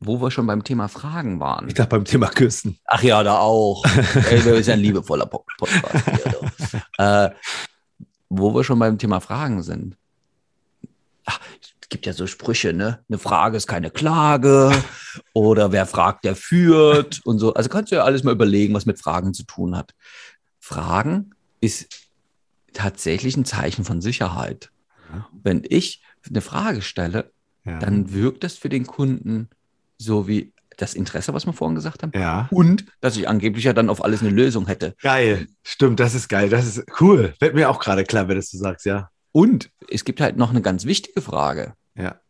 wo 0.00 0.20
wir 0.20 0.30
schon 0.30 0.46
beim 0.46 0.64
Thema 0.64 0.88
Fragen 0.88 1.40
waren. 1.40 1.68
Ich 1.68 1.74
dachte 1.74 1.90
beim 1.90 2.04
Thema 2.04 2.28
Küssen. 2.28 2.78
Ach 2.86 3.02
ja, 3.02 3.22
da 3.22 3.38
auch. 3.38 3.84
Ey, 4.30 4.42
das 4.42 4.60
ist 4.60 4.68
ein 4.70 4.80
liebevoller 4.80 5.26
Podcast. 5.26 5.72
Hier, 5.78 6.82
äh, 6.98 7.30
wo 8.30 8.54
wir 8.54 8.64
schon 8.64 8.78
beim 8.78 8.96
Thema 8.96 9.20
Fragen 9.20 9.62
sind. 9.62 9.96
Ach, 11.26 11.38
es 11.60 11.88
gibt 11.90 12.06
ja 12.06 12.14
so 12.14 12.26
Sprüche, 12.26 12.72
ne? 12.72 13.04
Eine 13.08 13.18
Frage 13.18 13.58
ist 13.58 13.66
keine 13.66 13.90
Klage 13.90 14.72
oder 15.34 15.70
wer 15.70 15.86
fragt, 15.86 16.24
der 16.24 16.34
führt 16.34 17.20
und 17.26 17.38
so. 17.38 17.52
Also 17.52 17.68
kannst 17.68 17.92
du 17.92 17.96
ja 17.96 18.04
alles 18.04 18.24
mal 18.24 18.32
überlegen, 18.32 18.74
was 18.74 18.86
mit 18.86 18.98
Fragen 18.98 19.34
zu 19.34 19.42
tun 19.42 19.76
hat. 19.76 19.94
Fragen 20.70 21.34
ist 21.60 21.88
tatsächlich 22.72 23.36
ein 23.36 23.44
Zeichen 23.44 23.84
von 23.84 24.00
Sicherheit. 24.00 24.70
Ja. 25.12 25.28
Wenn 25.42 25.64
ich 25.68 26.00
eine 26.28 26.42
Frage 26.42 26.80
stelle, 26.80 27.32
ja. 27.64 27.80
dann 27.80 28.12
wirkt 28.12 28.44
das 28.44 28.56
für 28.56 28.68
den 28.68 28.86
Kunden 28.86 29.48
so 29.98 30.28
wie 30.28 30.52
das 30.76 30.94
Interesse, 30.94 31.34
was 31.34 31.44
wir 31.44 31.52
vorhin 31.52 31.74
gesagt 31.74 32.04
haben. 32.04 32.12
Ja. 32.14 32.48
Und 32.52 32.84
dass 33.00 33.16
ich 33.16 33.28
angeblich 33.28 33.64
ja 33.64 33.72
dann 33.72 33.90
auf 33.90 34.04
alles 34.04 34.20
eine 34.20 34.30
Lösung 34.30 34.68
hätte. 34.68 34.94
Geil. 35.02 35.48
Stimmt, 35.64 35.98
das 35.98 36.14
ist 36.14 36.28
geil. 36.28 36.48
Das 36.48 36.64
ist 36.64 36.84
cool. 37.00 37.34
Wird 37.40 37.56
mir 37.56 37.68
auch 37.68 37.80
gerade 37.80 38.04
klar, 38.04 38.28
wenn 38.28 38.36
du 38.36 38.42
sagst, 38.42 38.86
ja. 38.86 39.10
Und 39.32 39.70
es 39.90 40.04
gibt 40.04 40.20
halt 40.20 40.36
noch 40.36 40.50
eine 40.50 40.62
ganz 40.62 40.84
wichtige 40.84 41.20
Frage. 41.20 41.74
Ja. 41.96 42.20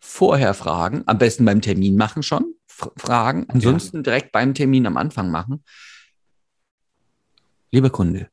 Vorher 0.00 0.52
fragen, 0.52 1.02
am 1.06 1.16
besten 1.16 1.46
beim 1.46 1.62
Termin 1.62 1.96
machen 1.96 2.22
schon, 2.22 2.44
fragen, 2.66 3.46
ansonsten 3.48 3.98
ja. 3.98 4.02
direkt 4.02 4.32
beim 4.32 4.52
Termin 4.52 4.86
am 4.86 4.98
Anfang 4.98 5.30
machen. 5.30 5.64
Lieber 7.70 7.90
Kunde, 7.90 8.28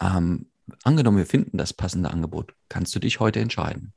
ähm, 0.00 0.46
angenommen, 0.84 1.18
wir 1.18 1.26
finden 1.26 1.58
das 1.58 1.72
passende 1.72 2.10
Angebot, 2.10 2.54
kannst 2.68 2.94
du 2.94 2.98
dich 2.98 3.20
heute 3.20 3.40
entscheiden. 3.40 3.92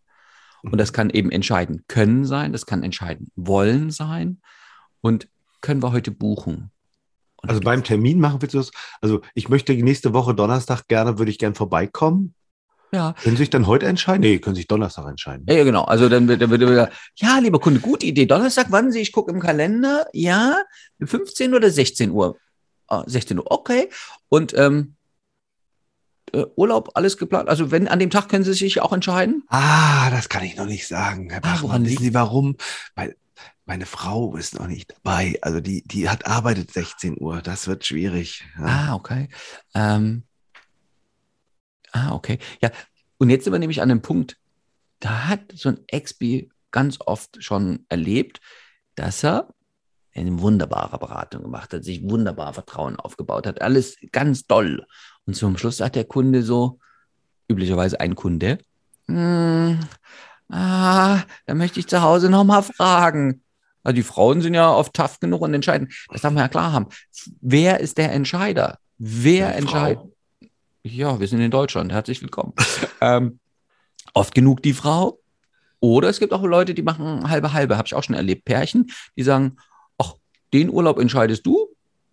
Und 0.62 0.78
das 0.78 0.94
kann 0.94 1.10
eben 1.10 1.32
entscheiden 1.32 1.86
können 1.88 2.26
sein, 2.26 2.52
das 2.52 2.66
kann 2.66 2.84
entscheiden 2.84 3.32
wollen 3.36 3.92
sein 3.92 4.42
und 5.02 5.28
können 5.62 5.82
wir 5.82 5.92
heute 5.92 6.12
buchen. 6.12 6.72
Und 7.38 7.50
also 7.50 7.62
beim 7.62 7.84
Termin 7.84 8.20
machen 8.20 8.42
wir 8.42 8.50
das. 8.50 8.72
Also 9.02 9.22
ich 9.34 9.48
möchte 9.48 9.74
nächste 9.74 10.14
Woche 10.14 10.36
Donnerstag 10.36 10.88
gerne, 10.88 11.18
würde 11.18 11.32
ich 11.32 11.40
gerne 11.40 11.56
vorbeikommen. 11.56 12.36
Ja. 12.92 13.14
Können 13.22 13.38
Sie 13.38 13.44
sich 13.44 13.50
dann 13.50 13.68
heute 13.68 13.86
entscheiden? 13.86 14.22
Nee, 14.22 14.40
können 14.40 14.56
sich 14.56 14.68
Donnerstag 14.68 15.08
entscheiden. 15.08 15.46
Ja, 15.48 15.64
genau. 15.64 15.84
Also 15.84 16.10
dann 16.10 16.28
wird 16.28 16.42
wieder, 16.42 16.90
ja, 17.16 17.38
lieber 17.38 17.60
Kunde, 17.60 17.80
gute 17.80 18.06
Idee. 18.06 18.26
Donnerstag, 18.26 18.68
wann 18.70 18.92
Sie? 18.92 19.00
Ich 19.00 19.12
gucke 19.12 19.32
im 19.32 19.40
Kalender. 19.40 20.08
Ja, 20.12 20.64
15 21.00 21.54
oder 21.54 21.70
16 21.70 22.12
Uhr? 22.12 22.38
Ah, 22.90 23.04
16 23.06 23.38
Uhr, 23.38 23.52
okay. 23.52 23.90
Und 24.30 24.54
ähm, 24.58 24.96
äh, 26.34 26.46
Urlaub, 26.56 26.92
alles 26.96 27.18
geplant? 27.18 27.50
Also 27.50 27.72
wenn 27.72 27.88
an 27.88 28.00
dem 28.00 28.10
Tag 28.10 28.30
können 28.30 28.44
Sie 28.44 28.54
sich 28.54 28.82
auch 28.82 28.94
entscheiden? 28.94 29.44
Ah, 29.50 30.10
das 30.10 30.30
kann 30.30 30.44
ich 30.44 30.56
noch 30.56 30.66
nicht 30.66 30.88
sagen, 30.88 31.30
Herr 31.30 31.42
Bachmann. 31.42 31.84
Ah, 31.84 31.86
Wissen 31.86 32.04
Sie 32.04 32.14
warum? 32.14 32.58
Weil 32.96 33.16
meine 33.66 33.86
Frau 33.86 34.36
ist 34.36 34.58
noch 34.60 34.68
nicht 34.68 34.92
dabei. 34.92 35.38
Also 35.42 35.60
die, 35.60 35.84
die 35.84 36.10
hat 36.10 36.26
arbeitet 36.26 36.72
16 36.72 37.22
Uhr. 37.22 37.42
Das 37.42 37.68
wird 37.68 37.86
schwierig. 37.86 38.44
Ja. 38.58 38.66
Ah, 38.66 38.96
okay. 38.96 39.30
Ähm, 39.76 40.24
ah, 41.92 42.14
okay. 42.14 42.40
Ja, 42.62 42.72
und 43.18 43.30
jetzt 43.30 43.44
sind 43.44 43.54
wir 43.54 43.60
nämlich 43.60 43.82
an 43.82 43.92
einem 43.92 44.02
Punkt, 44.02 44.38
da 45.00 45.28
hat 45.28 45.52
so 45.54 45.70
ein 45.70 45.80
Expi 45.88 46.50
ganz 46.72 46.98
oft 47.06 47.44
schon 47.44 47.86
erlebt, 47.90 48.42
dass 48.96 49.24
er 49.24 49.54
eine 50.20 50.40
wunderbare 50.42 50.98
Beratung 50.98 51.44
gemacht 51.44 51.74
hat, 51.74 51.84
sich 51.84 52.04
wunderbar 52.04 52.54
Vertrauen 52.54 52.98
aufgebaut 52.98 53.48
hat, 53.48 53.62
alles 53.62 53.98
ganz 54.12 54.46
toll. 54.46 54.86
Und 55.26 55.36
zum 55.36 55.58
Schluss 55.58 55.78
sagt 55.78 55.96
der 55.96 56.06
Kunde 56.06 56.44
so, 56.44 56.80
üblicherweise 57.48 58.00
ein 58.00 58.16
Kunde, 58.16 58.60
hm, 59.08 59.80
ah, 60.50 61.22
da 61.46 61.54
möchte 61.56 61.80
ich 61.80 61.88
zu 61.88 62.02
Hause 62.02 62.30
nochmal 62.30 62.64
fragen. 62.64 63.42
Also 63.84 63.96
die 63.96 64.04
Frauen 64.04 64.42
sind 64.42 64.54
ja 64.54 64.72
oft 64.72 64.94
tough 64.94 65.20
genug 65.20 65.42
und 65.42 65.54
entscheiden. 65.54 65.90
Das 66.10 66.22
darf 66.22 66.34
man 66.34 66.44
ja 66.44 66.48
klar 66.48 66.74
haben. 66.74 66.88
Wer 67.42 67.80
ist 67.80 67.98
der 67.98 68.12
Entscheider? 68.12 68.78
Wer 68.98 69.56
entscheidet? 69.56 70.04
Ja, 70.84 71.20
wir 71.20 71.28
sind 71.28 71.42
in 71.42 71.52
Deutschland. 71.52 71.92
Herzlich 71.92 72.22
willkommen. 72.22 72.54
ähm, 73.02 73.40
oft 74.14 74.36
genug 74.36 74.62
die 74.62 74.74
Frau. 74.74 75.20
Oder 75.80 76.10
es 76.10 76.20
gibt 76.20 76.34
auch 76.34 76.44
Leute, 76.44 76.74
die 76.74 76.82
machen 76.84 77.30
halbe 77.30 77.54
halbe. 77.54 77.78
Habe 77.78 77.88
ich 77.88 77.96
auch 77.96 78.04
schon 78.04 78.16
erlebt. 78.16 78.46
Pärchen, 78.46 78.92
die 79.16 79.24
sagen, 79.24 79.58
den 80.54 80.70
Urlaub 80.70 81.00
entscheidest 81.00 81.46
du 81.46 81.68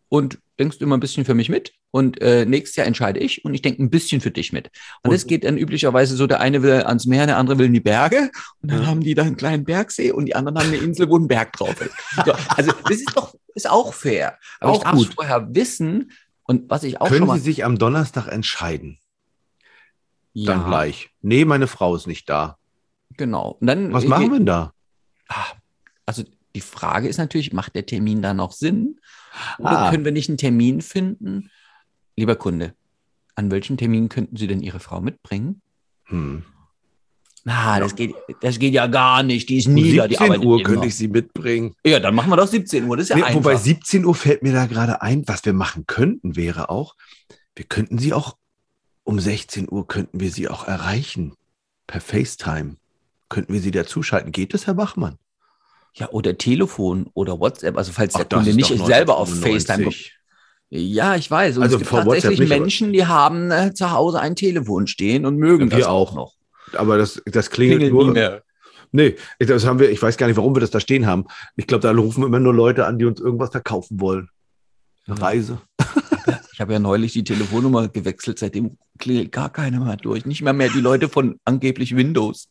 und 0.09 0.39
denkst 0.59 0.79
immer 0.79 0.97
ein 0.97 1.01
bisschen 1.01 1.25
für 1.25 1.35
mich 1.35 1.49
mit. 1.49 1.73
Und 1.91 2.21
äh, 2.21 2.45
nächstes 2.45 2.77
Jahr 2.77 2.87
entscheide 2.87 3.21
ich 3.21 3.45
und 3.45 3.55
ich 3.55 3.63
denke 3.63 3.83
ein 3.83 3.91
bisschen 3.91 4.21
für 4.21 4.31
dich 4.31 4.53
mit. 4.53 4.71
Und, 5.03 5.13
das 5.13 5.27
geht 5.27 5.45
dann 5.45 5.57
üblicherweise 5.57 6.17
so, 6.17 6.27
der 6.27 6.41
eine 6.41 6.63
will 6.63 6.83
ans 6.83 7.07
Meer, 7.07 7.27
der 7.27 7.39
andere 7.39 7.59
will 7.59 7.67
in 7.67 7.75
die 7.75 7.81
Berge. 7.81 8.31
Und 8.63 8.71
dann 8.71 8.87
haben 8.87 9.01
die 9.01 9.15
da 9.15 9.23
einen 9.23 9.37
kleinen 9.37 9.65
Bergsee 9.65 10.13
und 10.13 10.27
die 10.27 10.35
anderen 10.35 10.59
haben 10.59 10.69
eine 10.69 10.77
Insel, 10.77 11.09
wo 11.09 11.19
ein 11.19 11.29
Berg 11.29 11.53
drauf 11.55 11.81
ist. 11.81 11.93
So, 12.25 12.33
also 12.49 12.73
das 12.85 12.97
ist 12.97 13.17
doch 13.17 13.35
ist 13.55 13.69
auch 13.69 13.95
fair. 13.95 14.39
Aber 14.61 14.73
auch 14.73 14.77
ich 14.77 14.83
darf 14.83 14.95
gut. 14.95 15.15
vorher 15.15 15.55
wissen 15.55 16.13
und 16.45 16.69
was 16.71 16.85
ich 16.85 17.01
auch 17.01 17.09
Können 17.09 17.21
schon 17.21 17.29
mal... 17.29 17.39
Sie 17.39 17.45
sich 17.45 17.65
am 17.65 17.79
Donnerstag 17.79 18.29
entscheiden? 18.29 18.99
Ja. 20.35 20.53
Dann 20.53 20.67
gleich. 20.67 21.11
Nee, 21.23 21.47
meine 21.47 21.67
Frau 21.67 21.97
ist 21.97 22.07
nicht 22.07 22.29
da. 22.29 22.59
Genau. 23.17 23.57
Und 23.61 23.67
dann, 23.67 23.93
was 23.93 24.05
machen 24.05 24.31
wir 24.31 24.39
denn 24.39 24.47
da? 24.47 24.75
Ah, 25.29 25.47
also 26.05 26.25
die 26.57 26.63
Frage 26.63 27.07
ist 27.07 27.19
natürlich, 27.19 27.53
macht 27.53 27.75
der 27.75 27.85
Termin 27.85 28.23
da 28.23 28.33
noch 28.33 28.53
Sinn? 28.53 28.99
Oder 29.59 29.79
ah. 29.79 29.91
können 29.91 30.07
wir 30.07 30.13
nicht 30.13 30.31
einen 30.31 30.39
Termin 30.39 30.81
finden? 30.81 31.51
Lieber 32.17 32.35
Kunde, 32.35 32.73
an 33.35 33.51
welchem 33.51 33.77
Termin 33.77 34.09
könnten 34.09 34.37
Sie 34.37 34.47
denn 34.47 34.63
Ihre 34.63 34.81
Frau 34.81 35.03
mitbringen? 35.03 35.61
Hm. 36.05 36.45
Na, 37.45 37.79
das 37.79 37.95
geht, 37.95 38.15
das 38.41 38.59
geht 38.59 38.73
ja 38.73 38.87
gar 38.87 39.23
nicht. 39.23 39.51
Die 39.51 39.59
ist 39.59 39.69
nie 39.69 39.97
da. 39.97 40.09
Die 40.09 40.17
17 40.17 40.47
Uhr 40.47 40.63
könnte 40.63 40.87
ich 40.87 40.97
sie 40.97 41.09
mitbringen. 41.09 41.75
Ja, 41.85 42.01
dann 42.01 42.15
machen 42.15 42.31
wir 42.31 42.37
doch 42.37 42.49
17 42.49 42.85
Uhr. 42.87 42.97
Das 42.97 43.05
ist 43.05 43.11
ja 43.11 43.17
nee, 43.17 43.23
einfach. 43.23 43.37
Wobei 43.37 43.57
17 43.57 44.07
Uhr 44.07 44.15
fällt 44.15 44.43
mir 44.43 44.55
da 44.55 44.65
gerade 44.65 45.03
ein, 45.03 45.29
was 45.29 45.45
wir 45.45 45.53
machen 45.53 45.85
könnten, 45.87 46.37
wäre 46.37 46.71
auch, 46.71 46.97
wir 47.55 47.67
könnten 47.67 47.99
sie 47.99 48.15
auch 48.15 48.39
um 49.05 49.21
16 49.21 49.71
Uhr 49.71 49.87
könnten 49.87 50.21
wir 50.21 50.31
sie 50.31 50.49
auch 50.49 50.67
erreichen. 50.67 51.35
Per 51.87 52.01
FaceTime. 52.01 52.77
Könnten 53.29 53.53
wir 53.53 53.61
sie 53.61 53.73
dazuschalten. 53.73 54.33
Geht 54.33 54.55
das, 54.55 54.67
Herr 54.67 54.75
Bachmann? 54.75 55.19
Ja, 55.99 56.11
oder 56.11 56.37
Telefon 56.37 57.09
oder 57.15 57.41
WhatsApp. 57.41 57.77
Also 57.77 57.93
falls 57.93 58.15
Ach, 58.15 58.25
der 58.25 58.39
Kunde 58.39 58.55
nicht 58.55 58.85
selber 58.85 59.17
auf 59.17 59.31
FaceTime 59.35 59.85
kommt. 59.85 60.13
Ja, 60.69 61.15
ich 61.15 61.31
weiß. 61.31 61.57
Und 61.57 61.63
also 61.63 61.77
es 61.77 61.83
gibt 61.83 61.91
tatsächlich 61.91 62.41
nicht, 62.41 62.49
Menschen, 62.49 62.93
die 62.93 63.07
haben 63.07 63.51
äh, 63.51 63.73
zu 63.73 63.93
Hause 63.93 64.21
ein 64.21 64.35
Telefon 64.35 64.87
stehen 64.87 65.25
und 65.25 65.37
mögen 65.37 65.71
ja, 65.71 65.79
das 65.79 65.87
auch 65.87 66.15
noch. 66.15 66.35
Aber 66.73 66.99
das, 66.99 67.23
das 67.25 67.51
klingelt, 67.51 67.81
klingelt 67.81 67.95
nur. 67.95 68.07
Nie 68.09 68.13
mehr. 68.13 68.43
Nee, 68.93 69.17
das 69.39 69.65
haben 69.65 69.79
wir, 69.79 69.91
ich 69.91 70.03
weiß 70.03 70.17
gar 70.17 70.27
nicht, 70.27 70.37
warum 70.37 70.55
wir 70.55 70.61
das 70.61 70.71
da 70.71 70.81
stehen 70.81 71.07
haben. 71.07 71.27
Ich 71.57 71.67
glaube, 71.67 71.83
da 71.83 71.93
rufen 71.93 72.25
immer 72.25 72.41
nur 72.41 72.55
Leute 72.55 72.87
an, 72.87 72.99
die 72.99 73.05
uns 73.05 73.21
irgendwas 73.21 73.51
verkaufen 73.51 74.01
wollen. 74.01 74.29
Eine 75.07 75.21
Reise. 75.21 75.61
Ich 76.53 76.61
habe 76.61 76.73
ja 76.73 76.79
neulich 76.79 77.13
die 77.13 77.23
Telefonnummer 77.23 77.89
gewechselt, 77.89 78.39
seitdem 78.39 78.79
klingelt 78.99 79.31
gar 79.31 79.51
keiner 79.51 79.79
mehr 79.81 79.97
durch. 79.97 80.25
Nicht 80.25 80.41
mehr 80.41 80.55
mehr 80.55 80.71
die 80.71 80.81
Leute 80.81 81.09
von 81.11 81.39
angeblich 81.45 81.95
Windows. 81.95 82.49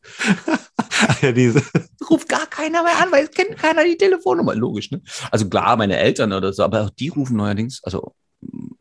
ja, 1.22 1.32
diese. 1.32 1.64
Ruft 2.08 2.30
gar 2.30 2.45
keiner 2.66 2.84
mehr 2.84 3.02
an, 3.02 3.12
weil 3.12 3.26
es 3.26 3.32
kennt 3.32 3.58
keiner 3.58 3.84
die 3.84 3.98
Telefonnummer. 3.98 4.56
Logisch, 4.56 4.92
ne? 4.92 5.02
Also 5.32 5.48
klar, 5.50 5.78
meine 5.78 5.98
Eltern 5.98 6.34
oder 6.34 6.54
so, 6.54 6.64
aber 6.64 6.82
auch 6.82 6.90
die 6.90 7.10
rufen 7.10 7.38
neuerdings, 7.38 7.82
also 7.84 8.14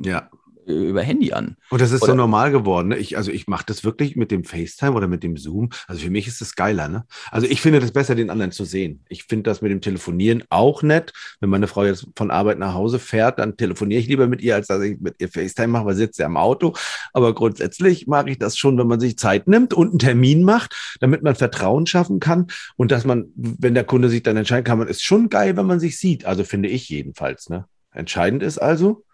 ja. 0.00 0.29
Über 0.66 1.02
Handy 1.02 1.33
an. 1.33 1.56
Und 1.71 1.80
das 1.80 1.92
ist 1.92 2.02
Oder- 2.02 2.12
so 2.12 2.16
normal 2.16 2.50
geworden. 2.50 2.88
Ne? 2.88 2.97
Ich, 2.97 3.16
also 3.16 3.30
ich 3.30 3.47
mache 3.47 3.64
das 3.66 3.85
wirklich 3.85 4.16
mit 4.16 4.30
dem 4.30 4.44
FaceTime 4.44 4.92
oder 4.92 5.09
mit 5.09 5.23
dem 5.23 5.37
Zoom. 5.37 5.71
Also 5.87 6.02
für 6.02 6.11
mich 6.11 6.26
ist 6.26 6.40
das 6.40 6.54
geiler. 6.54 6.88
Ne? 6.88 7.04
Also 7.30 7.47
ich 7.47 7.61
finde 7.61 7.80
das 7.80 7.92
besser, 7.92 8.14
den 8.14 8.30
anderen 8.30 8.52
zu 8.52 8.64
sehen. 8.64 9.04
Ich 9.09 9.25
finde 9.25 9.44
das 9.50 9.62
mit 9.62 9.71
dem 9.71 9.80
Telefonieren 9.80 10.44
auch 10.50 10.83
nett. 10.83 11.12
Wenn 11.40 11.50
meine 11.50 11.66
Frau 11.66 11.85
jetzt 11.85 12.06
von 12.16 12.30
Arbeit 12.30 12.59
nach 12.59 12.75
Hause 12.75 12.99
fährt, 12.99 13.38
dann 13.38 13.56
telefoniere 13.56 14.00
ich 14.00 14.09
lieber 14.09 14.26
mit 14.26 14.42
ihr, 14.42 14.54
als 14.54 14.68
dass 14.68 14.83
ich 14.83 15.00
mit 15.00 15.16
ihr 15.18 15.28
FaceTime 15.28 15.68
mache, 15.68 15.87
weil 15.87 15.94
sie 15.94 16.02
sitzt 16.02 16.18
ja 16.18 16.26
im 16.26 16.37
Auto. 16.37 16.75
Aber 17.12 17.35
grundsätzlich 17.35 18.06
mag 18.06 18.28
ich 18.28 18.38
das 18.38 18.56
schon, 18.56 18.78
wenn 18.78 18.87
man 18.87 19.00
sich 19.00 19.18
Zeit 19.18 19.49
nimmt 19.49 19.75
und 19.75 19.90
einen 19.90 19.99
Termin 19.99 20.42
macht, 20.42 20.97
damit 21.00 21.23
man 21.23 21.35
Vertrauen 21.35 21.87
schaffen 21.87 22.21
kann. 22.21 22.47
Und 22.76 22.90
dass 22.90 23.04
man, 23.04 23.26
wenn 23.35 23.75
der 23.75 23.85
Kunde 23.85 24.09
sich 24.09 24.23
dann 24.23 24.37
entscheiden 24.37 24.64
kann, 24.64 24.78
man 24.78 24.88
ist 24.88 25.02
schon 25.02 25.28
geil, 25.28 25.56
wenn 25.56 25.66
man 25.66 25.80
sich 25.80 25.99
sieht. 25.99 26.25
Also 26.25 26.44
finde 26.44 26.68
ich 26.68 26.88
jedenfalls. 26.88 27.49
Ne? 27.49 27.66
Entscheidend 27.92 28.42
ist 28.42 28.59
also, 28.59 29.04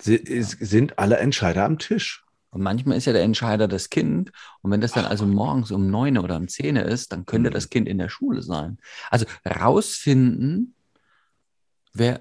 sind 0.00 0.98
alle 0.98 1.16
Entscheider 1.18 1.64
am 1.64 1.78
Tisch. 1.78 2.24
Und 2.50 2.62
manchmal 2.62 2.96
ist 2.96 3.04
ja 3.04 3.12
der 3.12 3.22
Entscheider 3.22 3.68
das 3.68 3.90
Kind. 3.90 4.32
Und 4.62 4.70
wenn 4.70 4.80
das 4.80 4.92
dann 4.92 5.04
also 5.04 5.26
morgens 5.26 5.70
um 5.70 5.90
neun 5.90 6.16
oder 6.16 6.36
um 6.36 6.48
zehn 6.48 6.76
ist, 6.76 7.12
dann 7.12 7.26
könnte 7.26 7.50
Mhm. 7.50 7.54
das 7.54 7.68
Kind 7.68 7.86
in 7.88 7.98
der 7.98 8.08
Schule 8.08 8.42
sein. 8.42 8.78
Also 9.10 9.26
rausfinden, 9.44 10.74
wer, 11.92 12.20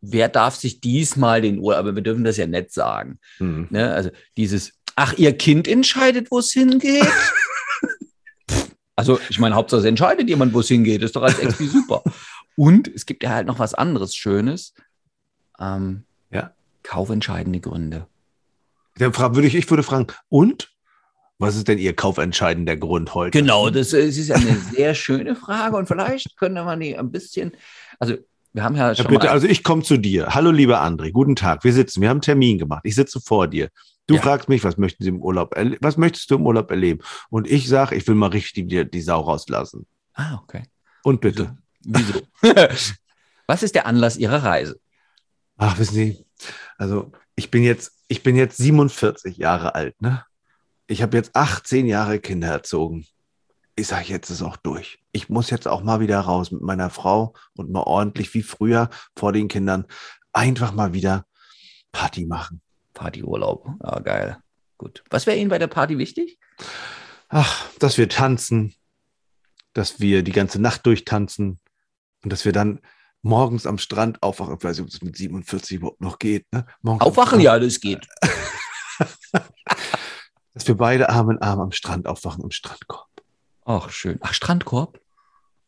wer 0.00 0.28
darf 0.30 0.56
sich 0.56 0.80
diesmal 0.80 1.42
den 1.42 1.58
Urlaub, 1.58 1.80
aber 1.80 1.94
wir 1.96 2.02
dürfen 2.02 2.24
das 2.24 2.38
ja 2.38 2.46
nicht 2.46 2.72
sagen. 2.72 3.18
Mhm. 3.40 3.66
Ne? 3.70 3.92
Also 3.92 4.10
dieses, 4.38 4.72
ach, 4.96 5.12
ihr 5.18 5.36
Kind 5.36 5.68
entscheidet, 5.68 6.30
wo 6.30 6.38
es 6.38 6.50
hingeht. 6.50 7.06
also 8.96 9.20
ich 9.28 9.38
meine, 9.38 9.54
Hauptsache 9.54 9.80
es 9.80 9.86
entscheidet 9.86 10.28
jemand, 10.30 10.54
wo 10.54 10.60
es 10.60 10.68
hingeht. 10.68 11.02
Ist 11.02 11.14
doch 11.14 11.22
als 11.22 11.38
Expi 11.38 11.66
super. 11.66 12.02
Und 12.56 12.88
es 12.88 13.04
gibt 13.06 13.22
ja 13.22 13.30
halt 13.30 13.46
noch 13.46 13.58
was 13.58 13.74
anderes 13.74 14.14
Schönes. 14.14 14.72
Ähm. 15.60 16.04
Kaufentscheidende 16.88 17.60
Gründe. 17.60 18.06
Dann 18.96 19.14
würde 19.14 19.46
ich, 19.46 19.54
ich 19.54 19.68
würde 19.68 19.82
fragen, 19.82 20.06
und? 20.30 20.72
Was 21.38 21.54
ist 21.54 21.68
denn 21.68 21.76
Ihr 21.78 21.94
kaufentscheidender 21.94 22.76
Grund 22.76 23.14
heute? 23.14 23.38
Genau, 23.38 23.68
das 23.68 23.92
ist 23.92 24.26
ja 24.26 24.36
eine 24.36 24.56
sehr 24.58 24.94
schöne 24.94 25.36
Frage 25.36 25.76
und 25.76 25.86
vielleicht 25.86 26.36
könnte 26.38 26.64
man 26.64 26.80
die 26.80 26.96
ein 26.96 27.12
bisschen, 27.12 27.52
also 28.00 28.14
wir 28.54 28.64
haben 28.64 28.74
ja 28.74 28.88
Ja, 28.88 28.94
schon 28.96 29.06
bitte, 29.08 29.26
mal, 29.26 29.32
also 29.32 29.46
ich 29.46 29.62
komme 29.62 29.82
zu 29.82 29.98
dir. 29.98 30.34
Hallo, 30.34 30.50
lieber 30.50 30.82
André, 30.82 31.12
guten 31.12 31.36
Tag. 31.36 31.62
Wir 31.62 31.74
sitzen, 31.74 32.00
wir 32.00 32.08
haben 32.08 32.16
einen 32.16 32.22
Termin 32.22 32.56
gemacht. 32.58 32.80
Ich 32.84 32.94
sitze 32.94 33.20
vor 33.20 33.46
dir. 33.46 33.68
Du 34.06 34.14
Ja. 34.14 34.22
fragst 34.22 34.48
mich, 34.48 34.64
was 34.64 34.78
möchten 34.78 35.04
Sie 35.04 35.10
im 35.10 35.20
Urlaub, 35.20 35.54
was 35.82 35.98
möchtest 35.98 36.30
du 36.30 36.36
im 36.36 36.46
Urlaub 36.46 36.70
erleben? 36.70 37.00
Und 37.28 37.48
ich 37.48 37.68
sage, 37.68 37.94
ich 37.96 38.08
will 38.08 38.14
mal 38.14 38.30
richtig 38.30 38.68
die, 38.70 38.90
die 38.90 39.00
Sau 39.02 39.20
rauslassen. 39.20 39.86
ah, 40.14 40.40
okay. 40.42 40.62
Und 41.04 41.20
bitte. 41.20 41.56
Wieso? 41.84 42.22
Was 43.46 43.62
ist 43.62 43.74
der 43.76 43.86
Anlass 43.86 44.16
Ihrer 44.16 44.42
Reise? 44.42 44.80
Ach, 45.58 45.78
wissen 45.78 45.94
Sie, 45.94 46.24
also 46.78 47.12
ich 47.34 47.50
bin 47.50 47.62
jetzt, 47.62 47.92
ich 48.06 48.22
bin 48.22 48.36
jetzt 48.36 48.56
47 48.56 49.36
Jahre 49.36 49.74
alt, 49.74 50.00
ne? 50.00 50.24
Ich 50.86 51.02
habe 51.02 51.16
jetzt 51.16 51.36
18 51.36 51.86
Jahre 51.86 52.20
Kinder 52.20 52.48
erzogen. 52.48 53.06
Ich 53.76 53.88
sage, 53.88 54.06
jetzt 54.06 54.30
ist 54.30 54.42
auch 54.42 54.56
durch. 54.56 55.00
Ich 55.12 55.28
muss 55.28 55.50
jetzt 55.50 55.68
auch 55.68 55.82
mal 55.82 56.00
wieder 56.00 56.18
raus 56.20 56.50
mit 56.50 56.62
meiner 56.62 56.90
Frau 56.90 57.34
und 57.54 57.70
mal 57.70 57.82
ordentlich 57.82 58.32
wie 58.34 58.42
früher 58.42 58.88
vor 59.14 59.32
den 59.32 59.48
Kindern 59.48 59.84
einfach 60.32 60.72
mal 60.72 60.94
wieder 60.94 61.26
Party 61.92 62.24
machen. 62.24 62.62
Partyurlaub. 62.94 63.68
Ja, 63.82 63.98
geil. 64.00 64.38
Gut. 64.78 65.04
Was 65.10 65.26
wäre 65.26 65.36
Ihnen 65.36 65.50
bei 65.50 65.58
der 65.58 65.66
Party 65.66 65.98
wichtig? 65.98 66.38
Ach, 67.28 67.68
dass 67.78 67.98
wir 67.98 68.08
tanzen, 68.08 68.74
dass 69.74 70.00
wir 70.00 70.22
die 70.22 70.32
ganze 70.32 70.60
Nacht 70.60 70.86
durchtanzen 70.86 71.60
und 72.24 72.32
dass 72.32 72.44
wir 72.44 72.52
dann 72.52 72.80
morgens 73.22 73.66
am 73.66 73.78
Strand 73.78 74.22
aufwachen. 74.22 74.56
Ich 74.58 74.64
weiß 74.64 74.78
nicht, 74.78 74.86
ob 74.86 74.92
es 74.92 75.02
mit 75.02 75.16
47 75.16 75.76
überhaupt 75.78 76.00
noch 76.00 76.18
geht. 76.18 76.46
Ne? 76.52 76.66
Aufwachen, 76.84 77.40
ja, 77.40 77.58
das 77.58 77.80
geht. 77.80 78.06
Dass 80.54 80.66
wir 80.66 80.76
beide 80.76 81.08
Arm 81.08 81.30
in 81.30 81.38
Arm 81.38 81.60
am 81.60 81.72
Strand 81.72 82.06
aufwachen, 82.06 82.42
im 82.44 82.50
Strandkorb. 82.50 83.06
Ach, 83.64 83.90
schön. 83.90 84.18
Ach, 84.22 84.32
Strandkorb? 84.34 85.00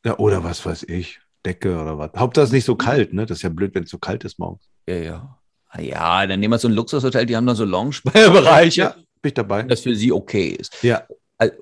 Ja, 0.05 0.19
oder 0.19 0.43
was 0.43 0.65
weiß 0.67 0.85
ich. 0.85 1.21
Decke 1.45 1.81
oder 1.81 1.97
was. 1.99 2.11
Hauptsache 2.17 2.45
es 2.45 2.51
ist 2.51 2.55
nicht 2.55 2.65
so 2.65 2.75
kalt, 2.77 3.13
ne? 3.13 3.25
Das 3.27 3.39
ist 3.39 3.43
ja 3.43 3.49
blöd, 3.51 3.75
wenn 3.75 3.85
es 3.85 3.91
so 3.91 3.99
kalt 3.99 4.25
ist 4.25 4.39
morgens. 4.39 4.69
Ja, 4.89 4.97
ja. 4.97 5.39
Ah, 5.69 5.81
Ja, 5.81 6.27
dann 6.27 6.41
nehmen 6.41 6.53
wir 6.53 6.59
so 6.59 6.69
ein 6.69 6.75
Luxushotel, 6.75 7.25
die 7.27 7.37
haben 7.37 7.47
da 7.47 7.55
so 7.55 7.65
Lounge-Bereiche, 7.67 8.81
Ja, 8.81 8.91
bin 9.23 9.29
ich 9.29 9.35
dabei. 9.35 9.63
das 9.63 9.81
für 9.81 9.95
Sie 9.95 10.13
okay 10.13 10.49
ist. 10.49 10.83
Ja. 10.83 11.03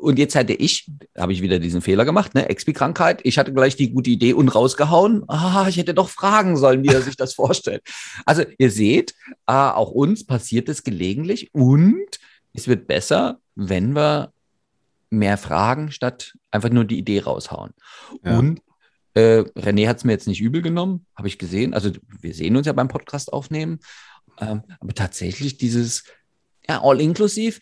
Und 0.01 0.19
jetzt 0.19 0.35
hatte 0.35 0.55
ich, 0.55 0.91
habe 1.17 1.33
ich 1.33 1.41
wieder 1.41 1.61
diesen 1.61 1.83
Fehler 1.83 2.05
gemacht, 2.05 2.35
ne? 2.35 2.49
Expi-Krankheit. 2.49 3.21
Ich 3.23 3.39
hatte 3.39 3.53
gleich 3.53 3.77
die 3.77 3.91
gute 3.91 4.11
Idee 4.11 4.33
und 4.33 4.49
rausgehauen. 4.49 5.23
Ah, 5.29 5.67
ich 5.69 5.77
hätte 5.77 5.95
doch 5.95 6.09
fragen 6.09 6.57
sollen, 6.57 6.83
wie 6.83 6.89
er 6.89 7.03
sich 7.03 7.17
das 7.17 7.35
vorstellt. 7.35 7.83
Also 8.27 8.43
ihr 8.59 8.71
seht, 8.71 9.15
ah, 9.47 9.73
auch 9.73 9.91
uns 9.91 10.27
passiert 10.27 10.69
es 10.69 10.83
gelegentlich 10.83 11.55
und 11.55 12.19
es 12.53 12.67
wird 12.67 12.89
besser, 12.89 13.39
wenn 13.55 13.95
wir 13.95 14.33
mehr 15.11 15.39
fragen, 15.39 15.93
statt 15.93 16.35
einfach 16.51 16.71
nur 16.71 16.85
die 16.85 16.99
Idee 16.99 17.21
raushauen. 17.21 17.73
Ja. 18.25 18.39
Und 18.39 18.61
äh, 19.15 19.45
René 19.57 19.89
hat 19.89 19.99
es 19.99 20.05
mir 20.05 20.13
jetzt 20.13 20.27
nicht 20.27 20.41
übel 20.41 20.61
genommen, 20.61 21.07
habe 21.15 21.29
ich 21.29 21.39
gesehen. 21.39 21.73
Also 21.73 21.93
wir 22.21 22.35
sehen 22.35 22.57
uns 22.57 22.67
ja 22.67 22.73
beim 22.73 22.89
Podcast 22.89 23.33
aufnehmen. 23.33 23.79
Ähm, 24.41 24.63
aber 24.81 24.95
tatsächlich 24.95 25.57
dieses 25.57 26.05
ja, 26.69 26.83
All-Inklusiv, 26.83 27.61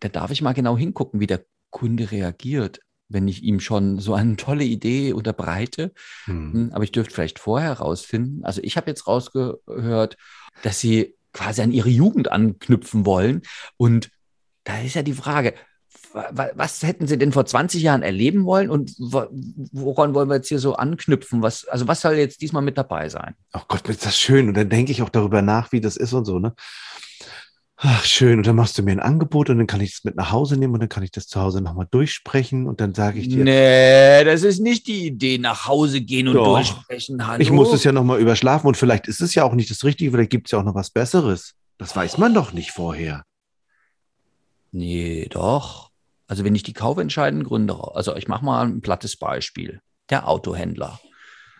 da 0.00 0.08
darf 0.08 0.30
ich 0.30 0.42
mal 0.42 0.52
genau 0.54 0.76
hingucken, 0.76 1.20
wie 1.20 1.26
der 1.26 1.44
Kunde 1.70 2.10
reagiert, 2.10 2.80
wenn 3.08 3.28
ich 3.28 3.42
ihm 3.42 3.60
schon 3.60 3.98
so 3.98 4.14
eine 4.14 4.36
tolle 4.36 4.64
Idee 4.64 5.12
unterbreite. 5.12 5.92
Hm. 6.24 6.52
Hm, 6.52 6.70
Aber 6.72 6.84
ich 6.84 6.92
dürfte 6.92 7.14
vielleicht 7.14 7.38
vorher 7.38 7.74
rausfinden. 7.74 8.44
Also 8.44 8.60
ich 8.62 8.76
habe 8.76 8.90
jetzt 8.90 9.06
rausgehört, 9.06 10.16
dass 10.62 10.80
sie 10.80 11.14
quasi 11.32 11.62
an 11.62 11.72
ihre 11.72 11.90
Jugend 11.90 12.30
anknüpfen 12.32 13.04
wollen. 13.06 13.42
Und 13.76 14.10
da 14.64 14.78
ist 14.80 14.94
ja 14.94 15.02
die 15.02 15.12
Frage, 15.12 15.54
wa- 16.12 16.30
wa- 16.32 16.50
was 16.54 16.82
hätten 16.82 17.06
sie 17.06 17.18
denn 17.18 17.30
vor 17.32 17.44
20 17.46 17.82
Jahren 17.82 18.02
erleben 18.02 18.44
wollen 18.46 18.70
und 18.70 18.94
wo- 18.98 19.28
woran 19.72 20.14
wollen 20.14 20.28
wir 20.30 20.36
jetzt 20.36 20.48
hier 20.48 20.58
so 20.58 20.74
anknüpfen? 20.76 21.42
Was, 21.42 21.66
also 21.66 21.86
was 21.88 22.00
soll 22.00 22.14
jetzt 22.14 22.40
diesmal 22.40 22.62
mit 22.62 22.78
dabei 22.78 23.08
sein? 23.10 23.34
Ach 23.52 23.68
Gott, 23.68 23.86
ist 23.88 24.06
das 24.06 24.18
schön. 24.18 24.48
Und 24.48 24.54
dann 24.56 24.70
denke 24.70 24.92
ich 24.92 25.02
auch 25.02 25.10
darüber 25.10 25.42
nach, 25.42 25.72
wie 25.72 25.80
das 25.80 25.96
ist 25.96 26.12
und 26.14 26.24
so, 26.24 26.38
ne? 26.38 26.54
Ach, 27.78 28.04
schön. 28.04 28.38
Und 28.38 28.46
dann 28.46 28.56
machst 28.56 28.78
du 28.78 28.82
mir 28.82 28.92
ein 28.92 29.00
Angebot 29.00 29.50
und 29.50 29.58
dann 29.58 29.66
kann 29.66 29.82
ich 29.82 29.92
es 29.92 30.04
mit 30.04 30.16
nach 30.16 30.32
Hause 30.32 30.56
nehmen 30.56 30.72
und 30.72 30.80
dann 30.80 30.88
kann 30.88 31.02
ich 31.02 31.10
das 31.10 31.26
zu 31.26 31.40
Hause 31.40 31.60
nochmal 31.60 31.86
durchsprechen 31.90 32.66
und 32.66 32.80
dann 32.80 32.94
sage 32.94 33.18
ich 33.18 33.28
dir, 33.28 33.44
Nee, 33.44 34.24
das 34.24 34.42
ist 34.44 34.60
nicht 34.60 34.86
die 34.86 35.06
Idee, 35.06 35.36
nach 35.36 35.66
Hause 35.66 36.00
gehen 36.00 36.28
und 36.28 36.34
Doch. 36.36 36.54
durchsprechen. 36.54 37.26
Hallo? 37.26 37.40
ich 37.40 37.50
muss 37.50 37.72
es 37.74 37.84
ja 37.84 37.92
nochmal 37.92 38.18
überschlafen 38.18 38.66
und 38.66 38.78
vielleicht 38.78 39.08
ist 39.08 39.20
es 39.20 39.34
ja 39.34 39.44
auch 39.44 39.52
nicht 39.54 39.70
das 39.70 39.84
Richtige, 39.84 40.10
vielleicht 40.10 40.30
gibt 40.30 40.46
es 40.48 40.52
ja 40.52 40.58
auch 40.58 40.64
noch 40.64 40.74
was 40.74 40.88
Besseres. 40.90 41.54
Das 41.76 41.94
weiß 41.94 42.16
man 42.16 42.32
doch 42.32 42.52
nicht 42.54 42.70
vorher. 42.70 43.24
Nee, 44.72 45.26
doch. 45.30 45.90
Also 46.28 46.44
wenn 46.44 46.54
ich 46.54 46.62
die 46.62 46.72
kaufentscheidenden 46.72 47.46
Gründe, 47.46 47.76
also 47.94 48.16
ich 48.16 48.26
mache 48.26 48.44
mal 48.44 48.64
ein 48.66 48.80
plattes 48.80 49.16
Beispiel. 49.16 49.80
Der 50.10 50.28
Autohändler. 50.28 50.98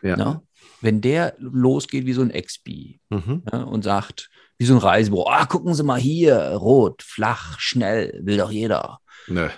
Ja. 0.03 0.17
Ne? 0.17 0.43
Wenn 0.81 1.01
der 1.01 1.35
losgeht 1.39 2.07
wie 2.07 2.13
so 2.13 2.23
ein 2.23 2.31
Expi 2.31 3.01
Mhm. 3.11 3.43
ne, 3.53 3.67
und 3.67 3.83
sagt, 3.83 4.31
wie 4.59 4.64
so 4.64 4.75
ein 4.75 4.79
Reisebüro, 4.79 5.29
ah, 5.29 5.47
gucken 5.47 5.75
Sie 5.75 5.83
mal 5.83 6.01
hier, 6.01 6.37
rot, 6.53 7.03
flach, 7.03 7.59
schnell, 7.61 8.21
will 8.23 8.38
doch 8.38 8.51
jeder. 8.51 9.01
Nö. 9.29 9.49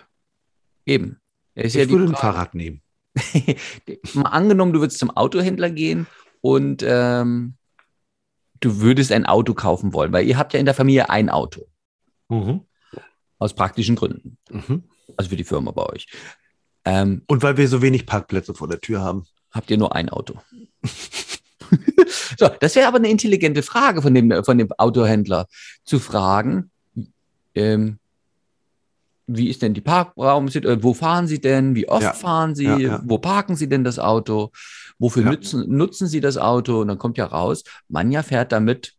Eben. 0.87 1.21
Ich 1.55 1.75
ja 1.75 1.89
würde 1.89 2.05
ein 2.05 2.17
Fahrrad 2.17 2.55
nehmen. 2.55 2.83
mal 4.15 4.31
angenommen, 4.31 4.73
du 4.73 4.81
würdest 4.81 4.99
zum 4.99 5.11
Autohändler 5.11 5.71
gehen 5.71 6.07
und 6.41 6.85
ähm, 6.87 7.55
du 8.61 8.81
würdest 8.81 9.13
ein 9.13 9.27
Auto 9.27 9.55
kaufen 9.55 9.93
wollen, 9.93 10.13
weil 10.13 10.27
ihr 10.27 10.39
habt 10.39 10.53
ja 10.53 10.61
in 10.61 10.67
der 10.67 10.75
Familie 10.75 11.11
ein 11.11 11.29
Auto. 11.29 11.67
Mhm. 12.29 12.63
Aus 13.39 13.55
praktischen 13.55 13.97
Gründen. 13.97 14.39
Mhm. 14.51 14.85
Also 15.17 15.31
für 15.31 15.37
die 15.37 15.45
Firma 15.45 15.71
bei 15.71 15.87
euch. 15.87 16.07
Ähm, 16.85 17.23
Und 17.27 17.43
weil 17.43 17.57
wir 17.57 17.69
so 17.69 17.83
wenig 17.83 18.07
Parkplätze 18.07 18.55
vor 18.55 18.69
der 18.69 18.81
Tür 18.81 19.01
haben. 19.01 19.27
habt 19.51 19.71
ihr 19.71 19.79
nur 19.79 19.95
ein 19.95 20.09
Auto. 20.09 20.41
so, 22.39 22.49
das 22.61 22.75
wäre 22.77 22.87
aber 22.89 22.99
eine 22.99 23.11
intelligente 23.11 23.63
Frage 23.63 24.03
von 24.03 24.15
dem, 24.15 24.45
von 24.45 24.59
dem 24.59 24.71
Autohändler, 24.79 25.47
zu 25.85 25.99
fragen, 25.99 26.71
ähm, 27.55 27.99
wie 29.27 29.49
ist 29.49 29.61
denn 29.61 29.75
die 29.75 29.81
Parkraum, 29.83 30.49
wo 30.83 30.95
fahren 30.95 31.27
Sie 31.27 31.41
denn, 31.41 31.75
wie 31.75 31.89
oft 31.89 32.03
Ja, 32.03 32.13
fahren 32.15 32.55
Sie, 32.55 32.65
ja, 32.65 32.77
ja. 32.79 33.03
wo 33.05 33.19
parken 33.19 33.57
Sie 33.57 33.69
denn 33.69 33.85
das 33.85 33.99
Auto, 33.99 34.51
wofür 34.99 35.23
Ja. 35.25 35.31
nutzen, 35.31 35.65
nutzen 35.69 36.07
Sie 36.09 36.21
das 36.21 36.39
Auto? 36.39 36.81
Und 36.81 36.89
dann 36.89 36.99
kommt 36.99 37.19
ja 37.19 37.27
raus, 37.27 37.63
Manja 37.89 38.23
fährt 38.23 38.53
damit, 38.53 38.95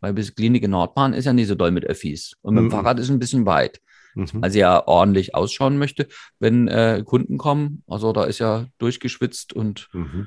weil 0.00 0.12
bis 0.12 0.34
Klinik 0.34 0.64
in 0.64 0.72
Nordbahn 0.72 1.12
ist 1.12 1.24
ja 1.26 1.32
nicht 1.32 1.46
so 1.46 1.54
doll 1.54 1.70
mit 1.70 1.84
Öffis. 1.84 2.32
Und 2.42 2.54
mit 2.54 2.62
dem 2.62 2.66
Mhm. 2.66 2.70
Fahrrad 2.72 2.98
ist 2.98 3.10
ein 3.10 3.18
bisschen 3.20 3.46
weit 3.46 3.80
Mhm. 4.16 4.42
weil 4.42 4.50
sie 4.50 4.58
ja 4.58 4.88
ordentlich 4.88 5.36
ausschauen 5.36 5.78
möchte, 5.78 6.08
wenn 6.40 6.66
äh, 6.66 7.04
Kunden 7.06 7.38
kommen. 7.38 7.84
Also 7.86 8.12
da 8.12 8.24
ist 8.24 8.40
ja 8.40 8.66
durchgeschwitzt 8.78 9.52
und 9.52 9.88
Mhm. 9.92 10.26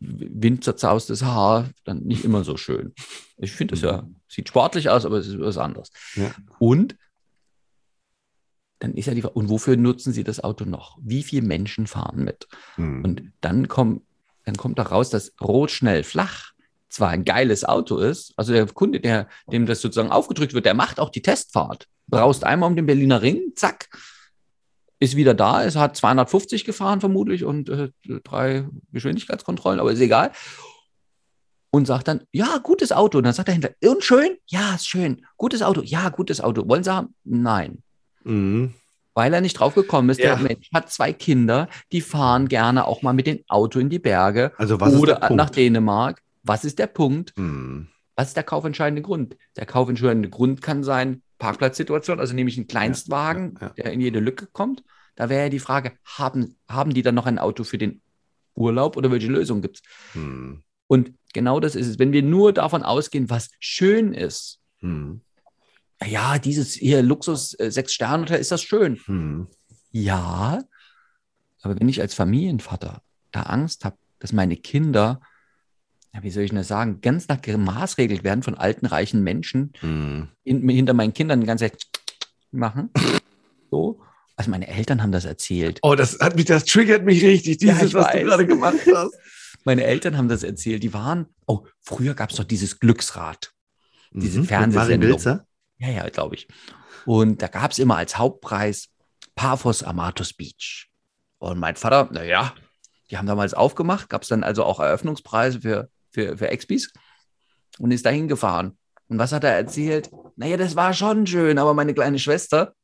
Windzerzaustes 0.00 1.22
Haar, 1.22 1.68
dann 1.84 2.00
nicht 2.00 2.24
immer 2.24 2.44
so 2.44 2.56
schön. 2.56 2.94
Ich 3.36 3.52
finde 3.52 3.74
es 3.74 3.80
ja, 3.80 4.06
sieht 4.28 4.48
sportlich 4.48 4.90
aus, 4.90 5.04
aber 5.04 5.18
es 5.18 5.26
ist 5.26 5.40
was 5.40 5.58
anderes. 5.58 5.90
Ja. 6.14 6.30
Und 6.58 6.96
dann 8.78 8.94
ist 8.94 9.06
ja 9.06 9.14
die 9.14 9.22
Frage, 9.22 9.34
und 9.34 9.48
wofür 9.48 9.76
nutzen 9.76 10.12
sie 10.12 10.24
das 10.24 10.42
Auto 10.42 10.64
noch? 10.64 10.98
Wie 11.02 11.22
viele 11.22 11.42
Menschen 11.42 11.86
fahren 11.86 12.24
mit? 12.24 12.46
Mhm. 12.76 13.04
Und 13.04 13.32
dann 13.40 13.66
kommt, 13.66 14.02
dann 14.44 14.56
kommt 14.56 14.78
da 14.78 14.84
raus, 14.84 15.10
dass 15.10 15.32
rot, 15.40 15.70
schnell, 15.70 16.04
flach 16.04 16.52
zwar 16.88 17.10
ein 17.10 17.24
geiles 17.24 17.64
Auto 17.64 17.98
ist, 17.98 18.32
also 18.36 18.52
der 18.52 18.66
Kunde, 18.66 19.00
der, 19.00 19.28
dem 19.52 19.66
das 19.66 19.80
sozusagen 19.80 20.10
aufgedrückt 20.10 20.54
wird, 20.54 20.64
der 20.64 20.74
macht 20.74 21.00
auch 21.00 21.10
die 21.10 21.22
Testfahrt. 21.22 21.86
Braust 22.06 22.44
einmal 22.44 22.70
um 22.70 22.76
den 22.76 22.86
Berliner 22.86 23.20
Ring, 23.20 23.52
zack, 23.56 23.90
ist 25.00 25.16
wieder 25.16 25.34
da. 25.34 25.64
Es 25.64 25.76
hat 25.76 25.96
250 25.96 26.64
gefahren 26.64 27.00
vermutlich 27.00 27.44
und 27.44 27.68
äh, 27.68 27.90
drei 28.24 28.66
Geschwindigkeitskontrollen, 28.92 29.80
aber 29.80 29.92
ist 29.92 30.00
egal. 30.00 30.32
Und 31.70 31.86
sagt 31.86 32.08
dann, 32.08 32.22
ja, 32.32 32.58
gutes 32.62 32.92
Auto. 32.92 33.18
Und 33.18 33.24
dann 33.24 33.34
sagt 33.34 33.48
er 33.48 33.52
hinter, 33.52 33.70
und 33.84 34.02
schön? 34.02 34.36
Ja, 34.46 34.74
ist 34.74 34.88
schön. 34.88 35.24
Gutes 35.36 35.62
Auto? 35.62 35.82
Ja, 35.82 36.08
gutes 36.08 36.40
Auto. 36.40 36.66
Wollen 36.68 36.82
Sie 36.82 36.92
haben? 36.92 37.14
Nein. 37.24 37.82
Mhm. 38.24 38.74
Weil 39.14 39.34
er 39.34 39.40
nicht 39.40 39.54
drauf 39.54 39.74
gekommen 39.74 40.08
ist. 40.10 40.20
Ja. 40.20 40.36
Der 40.36 40.38
Mensch 40.38 40.70
hat 40.72 40.90
zwei 40.90 41.12
Kinder, 41.12 41.68
die 41.92 42.00
fahren 42.00 42.48
gerne 42.48 42.86
auch 42.86 43.02
mal 43.02 43.12
mit 43.12 43.26
dem 43.26 43.40
Auto 43.48 43.78
in 43.80 43.90
die 43.90 43.98
Berge 43.98 44.52
Also 44.56 44.76
oder 44.76 45.30
nach 45.30 45.50
Dänemark. 45.50 46.22
Was 46.42 46.64
ist 46.64 46.78
der 46.78 46.86
Punkt? 46.86 47.36
Mhm. 47.36 47.88
Was 48.16 48.28
ist 48.28 48.36
der 48.36 48.44
kaufentscheidende 48.44 49.02
Grund? 49.02 49.36
Der 49.56 49.66
kaufentscheidende 49.66 50.30
Grund 50.30 50.62
kann 50.62 50.82
sein 50.82 51.22
Parkplatzsituation, 51.38 52.20
also 52.20 52.34
nämlich 52.34 52.56
ein 52.58 52.66
Kleinstwagen, 52.66 53.54
Ja, 53.60 53.66
ja, 53.68 53.74
ja. 53.76 53.82
der 53.84 53.92
in 53.92 54.00
jede 54.00 54.20
Lücke 54.20 54.46
kommt. 54.46 54.82
Da 55.16 55.28
wäre 55.28 55.44
ja 55.44 55.48
die 55.48 55.58
Frage, 55.58 55.92
haben, 56.04 56.56
haben 56.68 56.94
die 56.94 57.02
dann 57.02 57.14
noch 57.14 57.26
ein 57.26 57.38
Auto 57.38 57.64
für 57.64 57.78
den 57.78 58.00
Urlaub 58.54 58.96
oder 58.96 59.10
welche 59.10 59.28
Lösung 59.28 59.62
gibt 59.62 59.76
es? 59.78 59.82
Mhm. 60.14 60.62
Und 60.86 61.12
genau 61.32 61.60
das 61.60 61.74
ist 61.74 61.86
es. 61.86 61.98
Wenn 61.98 62.12
wir 62.12 62.22
nur 62.22 62.52
davon 62.52 62.82
ausgehen, 62.82 63.30
was 63.30 63.50
schön 63.60 64.12
ist, 64.14 64.60
Mhm. 64.80 65.22
ja, 66.06 66.38
dieses 66.38 66.72
hier 66.74 67.02
Luxus 67.02 67.58
äh, 67.58 67.70
sechs 67.72 67.92
Sterne 67.92 68.22
Hotel, 68.24 68.38
ist 68.40 68.52
das 68.52 68.62
schön? 68.62 69.00
Mhm. 69.06 69.48
Ja, 69.90 70.60
aber 71.62 71.80
wenn 71.80 71.88
ich 71.88 72.00
als 72.00 72.14
Familienvater 72.14 73.02
da 73.32 73.42
Angst 73.42 73.84
habe, 73.84 73.96
dass 74.20 74.32
meine 74.32 74.56
Kinder, 74.56 75.20
wie 76.20 76.30
soll 76.30 76.42
ich 76.44 76.50
das 76.50 76.68
sagen, 76.68 77.00
ganz 77.00 77.28
nach 77.28 77.40
gemaßregelt 77.40 78.24
werden 78.24 78.42
von 78.42 78.54
alten, 78.56 78.86
reichen 78.86 79.22
Menschen, 79.22 79.72
Mhm. 79.82 80.28
in, 80.44 80.68
hinter 80.68 80.94
meinen 80.94 81.12
Kindern 81.14 81.40
die 81.40 81.46
ganze 81.46 81.70
Zeit 81.70 81.82
machen. 82.50 82.90
So. 83.70 84.00
Also 84.36 84.50
meine 84.50 84.68
Eltern 84.68 85.02
haben 85.02 85.12
das 85.12 85.24
erzählt. 85.24 85.78
Oh, 85.82 85.94
das 85.94 86.18
hat 86.20 86.36
mich, 86.36 86.44
das 86.46 86.64
triggert 86.64 87.04
mich 87.04 87.22
richtig, 87.24 87.60
Ja, 87.62 87.74
dieses, 87.74 87.88
ich 87.88 87.94
was 87.94 88.06
weiß. 88.06 88.20
du 88.20 88.24
gerade 88.26 88.46
gemacht 88.46 88.78
hast. 88.94 89.14
Meine 89.64 89.82
Eltern 89.84 90.16
haben 90.16 90.28
das 90.28 90.44
erzählt. 90.44 90.82
Die 90.84 90.94
waren, 90.94 91.26
oh, 91.46 91.66
früher 91.82 92.14
gab 92.14 92.30
es 92.30 92.36
doch 92.36 92.44
dieses 92.44 92.78
Glücksrad. 92.78 93.52
Diese 94.12 94.40
Mhm. 94.40 94.46
Marin 94.48 94.72
Fernsehsendung. 94.72 95.40
Ja, 95.78 95.88
ja, 95.90 96.08
glaube 96.08 96.36
ich. 96.36 96.48
Und 97.04 97.42
da 97.42 97.48
gab 97.48 97.72
es 97.72 97.78
immer 97.80 97.96
als 97.96 98.16
Hauptpreis 98.16 98.88
Paphos 99.34 99.82
Amatus 99.82 100.32
Beach. 100.32 100.88
Und 101.38 101.58
mein 101.58 101.74
Vater, 101.76 102.08
naja, 102.12 102.54
die 103.10 103.18
haben 103.18 103.26
damals 103.26 103.52
aufgemacht, 103.54 104.08
gab 104.08 104.22
es 104.22 104.28
dann 104.28 104.44
also 104.44 104.64
auch 104.64 104.78
Eröffnungspreise 104.80 105.60
für, 105.60 105.90
für, 106.10 106.36
für 106.36 106.48
Expis 106.48 106.92
und 107.78 107.90
ist 107.90 108.06
dahin 108.06 108.28
gefahren. 108.28 108.76
Und 109.08 109.18
was 109.18 109.32
hat 109.32 109.44
er 109.44 109.54
erzählt? 109.54 110.10
Naja, 110.36 110.56
das 110.56 110.76
war 110.76 110.92
schon 110.92 111.26
schön, 111.26 111.58
aber 111.58 111.74
meine 111.74 111.94
kleine 111.94 112.18
Schwester, 112.18 112.74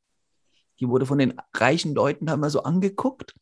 die 0.80 0.88
wurde 0.88 1.06
von 1.06 1.18
den 1.18 1.34
reichen 1.54 1.94
Leuten 1.94 2.26
da 2.26 2.34
immer 2.34 2.50
so 2.50 2.62
angeguckt. 2.62 3.34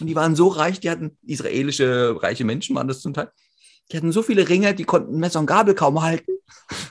Und 0.00 0.06
die 0.06 0.16
waren 0.16 0.36
so 0.36 0.48
reich, 0.48 0.80
die 0.80 0.90
hatten 0.90 1.18
israelische 1.26 2.16
reiche 2.22 2.44
Menschen, 2.44 2.76
waren 2.76 2.88
das 2.88 3.00
zum 3.00 3.14
Teil. 3.14 3.30
Die 3.90 3.96
hatten 3.96 4.12
so 4.12 4.22
viele 4.22 4.48
Ringe, 4.48 4.74
die 4.74 4.84
konnten 4.84 5.18
Messer 5.18 5.40
und 5.40 5.46
Gabel 5.46 5.74
kaum 5.74 6.00
halten. 6.02 6.32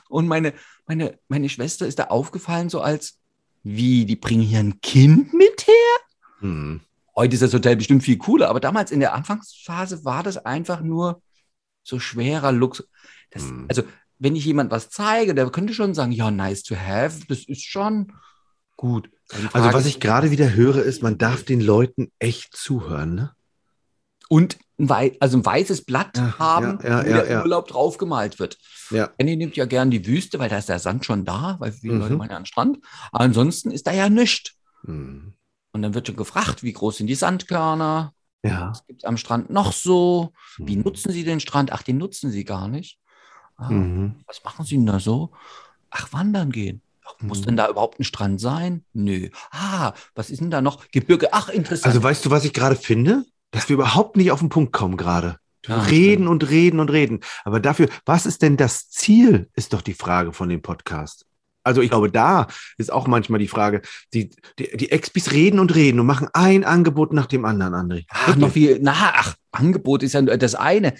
Und 0.10 0.28
meine, 0.28 0.54
meine, 0.86 1.18
meine 1.28 1.50
Schwester 1.50 1.88
ist 1.88 2.00
da 2.00 2.06
aufgefallen, 2.06 2.70
so 2.70 2.82
als, 2.82 3.20
wie, 3.64 4.06
die 4.06 4.16
bringen 4.16 4.42
hier 4.42 4.60
ein 4.60 4.82
Kind 4.82 5.34
mit 5.34 5.68
her? 5.68 6.50
Mhm. 6.50 6.82
Heute 7.16 7.34
ist 7.34 7.42
das 7.42 7.54
Hotel 7.54 7.76
bestimmt 7.76 8.04
viel 8.04 8.18
cooler, 8.18 8.50
aber 8.50 8.60
damals 8.60 8.92
in 8.92 9.00
der 9.00 9.14
Anfangsphase 9.14 10.06
war 10.06 10.24
das 10.24 10.38
einfach 10.38 10.82
nur 10.82 11.22
so 11.90 12.00
schwerer 12.00 12.52
Luxus. 12.52 12.88
Das, 13.32 13.44
Mhm. 13.44 13.66
Also, 13.68 13.84
wenn 14.20 14.36
ich 14.36 14.46
jemand 14.46 14.72
was 14.72 14.90
zeige, 14.90 15.34
der 15.36 15.50
könnte 15.50 15.74
schon 15.74 15.94
sagen, 15.94 16.12
ja, 16.12 16.30
nice 16.32 16.64
to 16.64 16.76
have, 16.76 17.22
das 17.28 17.40
ist 17.46 17.64
schon 17.66 18.14
gut. 18.78 19.10
Also 19.54 19.74
was 19.74 19.86
ich 19.86 20.00
gerade 20.00 20.32
wieder 20.32 20.54
höre, 20.54 20.78
ist, 20.84 21.04
man 21.04 21.18
darf 21.18 21.44
den 21.44 21.62
Leuten 21.62 22.12
echt 22.20 22.56
zuhören. 22.56 23.16
Ne? 23.16 23.32
und 24.32 24.58
ein, 24.78 24.90
wei 24.90 25.18
also 25.20 25.38
ein 25.40 25.46
weißes 25.46 25.86
Blatt 25.86 26.16
Ja, 26.18 26.38
haben, 26.38 26.80
ja, 26.84 27.04
ja, 27.04 27.18
wo 27.20 27.26
der. 27.26 27.42
Urlaub 27.44 27.68
draufgemalt 27.68 28.38
wird. 28.40 28.58
Ja. 28.92 29.10
Annie 29.20 29.36
nimmt 29.38 29.56
ja 29.58 29.66
gern 29.66 29.90
die 29.90 30.06
Wüste, 30.06 30.38
weil 30.40 30.50
da 30.50 30.58
ist 30.60 30.70
der 30.70 30.78
Sand 30.80 31.04
schon 31.04 31.26
da, 31.26 31.56
weil 31.60 31.72
viele 31.72 31.96
Mhm. 31.96 32.00
Leute 32.00 32.16
meinen 32.16 32.30
ja 32.32 32.38
an 32.38 32.46
Strand. 32.46 32.78
Aber 33.12 33.24
ansonsten 33.24 33.72
ist 33.72 33.88
da 33.88 33.92
ja 33.92 34.08
nichts. 34.10 34.52
Mhm. 34.84 35.34
Und 35.72 35.82
dann 35.82 35.94
wird 35.96 36.08
schon 36.08 36.16
gefragt, 36.16 36.62
wie 36.64 36.74
groß 36.74 36.98
sind 36.98 37.08
die 37.08 37.16
Sandkörner? 37.16 38.14
Ja. 38.44 38.70
Was 38.72 38.86
gibt 38.88 39.02
es 39.02 39.06
am 39.06 39.18
Strand 39.18 39.50
noch 39.50 39.74
so? 39.74 40.32
Wie 40.58 40.78
Mhm. 40.78 40.84
nutzen 40.84 41.12
sie 41.12 41.24
den 41.24 41.40
Strand? 41.40 41.72
Ach, 41.74 41.84
den 41.84 41.98
nutzen 41.98 42.32
sie 42.32 42.46
gar 42.46 42.68
nicht. 42.68 42.98
Ah, 43.58 43.70
Mhm. 43.70 44.16
Was 44.28 44.44
machen 44.44 44.66
sie 44.66 44.76
denn 44.78 44.86
da 44.86 45.00
so? 45.00 45.32
Ach, 45.90 46.14
wandern 46.14 46.52
gehen. 46.52 46.82
Ach, 47.06 47.16
muss 47.22 47.42
Mhm. 47.42 47.46
denn 47.46 47.58
da 47.58 47.68
überhaupt 47.70 48.00
ein 48.00 48.04
Strand 48.06 48.40
sein? 48.40 48.86
Nö. 48.94 49.30
Ah, 49.52 49.94
was 50.16 50.30
ist 50.30 50.40
denn 50.42 50.52
da 50.52 50.62
noch? 50.62 50.90
Gebirge. 50.92 51.34
Ach, 51.34 51.50
interessant. 51.50 51.88
Also 51.88 52.02
weißt 52.02 52.26
du, 52.26 52.32
was 52.32 52.46
ich 52.46 52.54
gerade 52.54 52.76
finde? 52.76 53.26
Dass 53.52 53.68
wir 53.68 53.74
überhaupt 53.74 54.16
nicht 54.16 54.32
auf 54.32 54.40
den 54.40 54.50
Punkt 54.50 54.72
kommen 54.72 54.96
gerade. 54.96 55.38
Ja, 55.66 55.82
reden 55.82 56.24
stimmt. 56.24 56.30
und 56.30 56.50
reden 56.50 56.80
und 56.80 56.90
reden. 56.92 57.20
Aber 57.44 57.60
dafür, 57.60 57.90
was 58.06 58.26
ist 58.26 58.42
denn 58.42 58.56
das 58.56 58.90
Ziel, 58.90 59.50
ist 59.56 59.74
doch 59.74 59.82
die 59.82 59.94
Frage 59.94 60.32
von 60.32 60.48
dem 60.48 60.62
Podcast. 60.62 61.26
Also 61.70 61.82
ich 61.82 61.90
glaube, 61.90 62.10
da 62.12 62.48
ist 62.78 62.92
auch 62.92 63.08
manchmal 63.08 63.40
die 63.40 63.48
Frage, 63.48 63.82
die, 64.14 64.32
die, 64.58 64.76
die 64.76 64.92
Expis 64.92 65.32
reden 65.32 65.60
und 65.60 65.74
reden 65.76 66.00
und 66.00 66.08
machen 66.08 66.28
ein 66.34 66.64
Angebot 66.64 67.14
nach 67.14 67.28
dem 67.28 67.46
anderen, 67.46 67.74
André. 67.76 68.06
Ach, 68.10 68.36
noch 68.36 68.52
viel. 68.52 68.80
Na, 68.82 68.94
ach, 68.96 69.36
Angebot 69.52 70.02
ist 70.02 70.14
ja 70.14 70.22
nur 70.22 70.36
das 70.36 70.56
eine. 70.56 70.96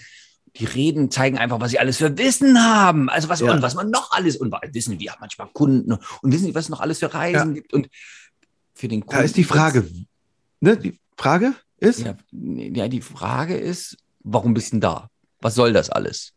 Die 0.56 0.64
reden, 0.64 1.10
zeigen 1.10 1.38
einfach, 1.38 1.60
was 1.60 1.72
sie 1.72 1.78
alles 1.80 1.96
für 1.96 2.16
Wissen 2.18 2.58
haben. 2.62 3.08
Also 3.08 3.28
was, 3.28 3.40
Ja. 3.40 3.52
und 3.52 3.62
was 3.62 3.74
man 3.74 3.90
noch 3.90 4.12
alles, 4.12 4.36
und 4.36 4.52
wissen, 4.72 4.98
haben 4.98 5.18
manchmal 5.20 5.48
Kunden 5.52 5.92
und 5.92 6.32
wissen, 6.32 6.54
was 6.54 6.64
es 6.64 6.70
noch 6.70 6.80
alles 6.80 7.00
für 7.00 7.12
Reisen 7.12 7.54
gibt. 7.54 7.72
Und 7.72 7.88
für 8.74 8.88
den 8.88 9.00
Kunden. 9.00 9.16
Da 9.16 9.22
ist 9.24 9.36
die 9.36 9.44
Frage, 9.44 9.88
ne? 10.60 10.76
Die 10.76 10.98
Frage 11.16 11.54
ist, 11.78 12.00
Ja, 12.00 12.16
ja, 12.32 12.88
die 12.88 13.00
Frage 13.00 13.56
ist, 13.56 13.96
warum 14.24 14.54
bist 14.54 14.68
du 14.68 14.76
denn 14.76 14.80
da? 14.80 15.08
Was 15.40 15.54
soll 15.54 15.72
das 15.72 15.90
alles? 15.90 16.32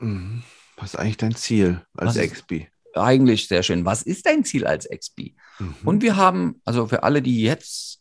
Mhm. 0.00 0.42
was 0.76 0.94
ist 0.94 0.96
eigentlich 0.98 1.16
dein 1.18 1.34
Ziel 1.36 1.82
als 1.96 2.16
Expi? 2.16 2.68
Eigentlich 2.94 3.48
sehr 3.48 3.62
schön. 3.62 3.84
Was 3.84 4.02
ist 4.02 4.26
dein 4.26 4.44
Ziel 4.44 4.66
als 4.66 4.88
XP? 4.88 5.34
Mhm. 5.58 5.74
Und 5.84 6.02
wir 6.02 6.16
haben, 6.16 6.60
also 6.64 6.86
für 6.86 7.02
alle, 7.02 7.22
die 7.22 7.42
jetzt 7.42 8.00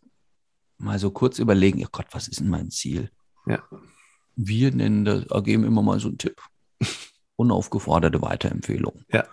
mal 0.77 0.99
so 0.99 1.11
kurz 1.11 1.39
überlegen, 1.39 1.83
oh 1.85 1.89
Gott, 1.91 2.07
was 2.11 2.27
ist 2.27 2.39
denn 2.39 2.49
mein 2.49 2.69
Ziel? 2.69 3.09
Ja. 3.45 3.63
Wir 4.35 4.71
nennen 4.71 5.05
das, 5.05 5.25
äh, 5.29 5.41
geben 5.41 5.63
immer 5.63 5.81
mal 5.81 5.99
so 5.99 6.07
einen 6.09 6.17
Tipp. 6.17 6.41
Unaufgeforderte 7.35 8.21
Weiterempfehlung. 8.21 9.03
Ja. 9.11 9.25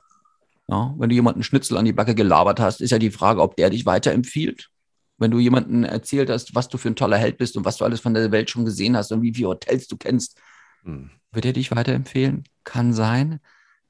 ja. 0.69 0.95
Wenn 0.99 1.09
du 1.09 1.15
jemanden 1.15 1.43
Schnitzel 1.43 1.77
an 1.77 1.85
die 1.85 1.93
Backe 1.93 2.15
gelabert 2.15 2.61
hast, 2.61 2.81
ist 2.81 2.91
ja 2.91 2.99
die 2.99 3.11
Frage, 3.11 3.43
ob 3.43 3.57
der 3.57 3.71
dich 3.71 3.87
weiterempfiehlt. 3.87 4.71
Wenn 5.19 5.31
du 5.31 5.39
jemanden 5.39 5.85
erzählt 5.85 6.31
hast, 6.31 6.55
was 6.55 6.69
du 6.69 6.79
für 6.79 6.89
ein 6.89 6.97
toller 6.97 7.19
Held 7.19 7.37
bist 7.37 7.57
und 7.57 7.67
was 7.67 7.77
du 7.77 7.85
alles 7.85 8.01
von 8.01 8.15
der 8.15 8.33
Welt 8.33 8.49
schon 8.49 8.65
gesehen 8.65 8.97
hast 8.97 9.13
und 9.13 9.21
wie 9.21 9.35
viele 9.35 9.49
Hotels 9.49 9.87
du 9.87 9.97
kennst, 9.97 10.39
Mhm. 10.83 11.11
wird 11.33 11.45
er 11.45 11.53
dich 11.53 11.71
weiterempfehlen? 11.71 12.45
Kann 12.65 12.95
sein. 12.95 13.41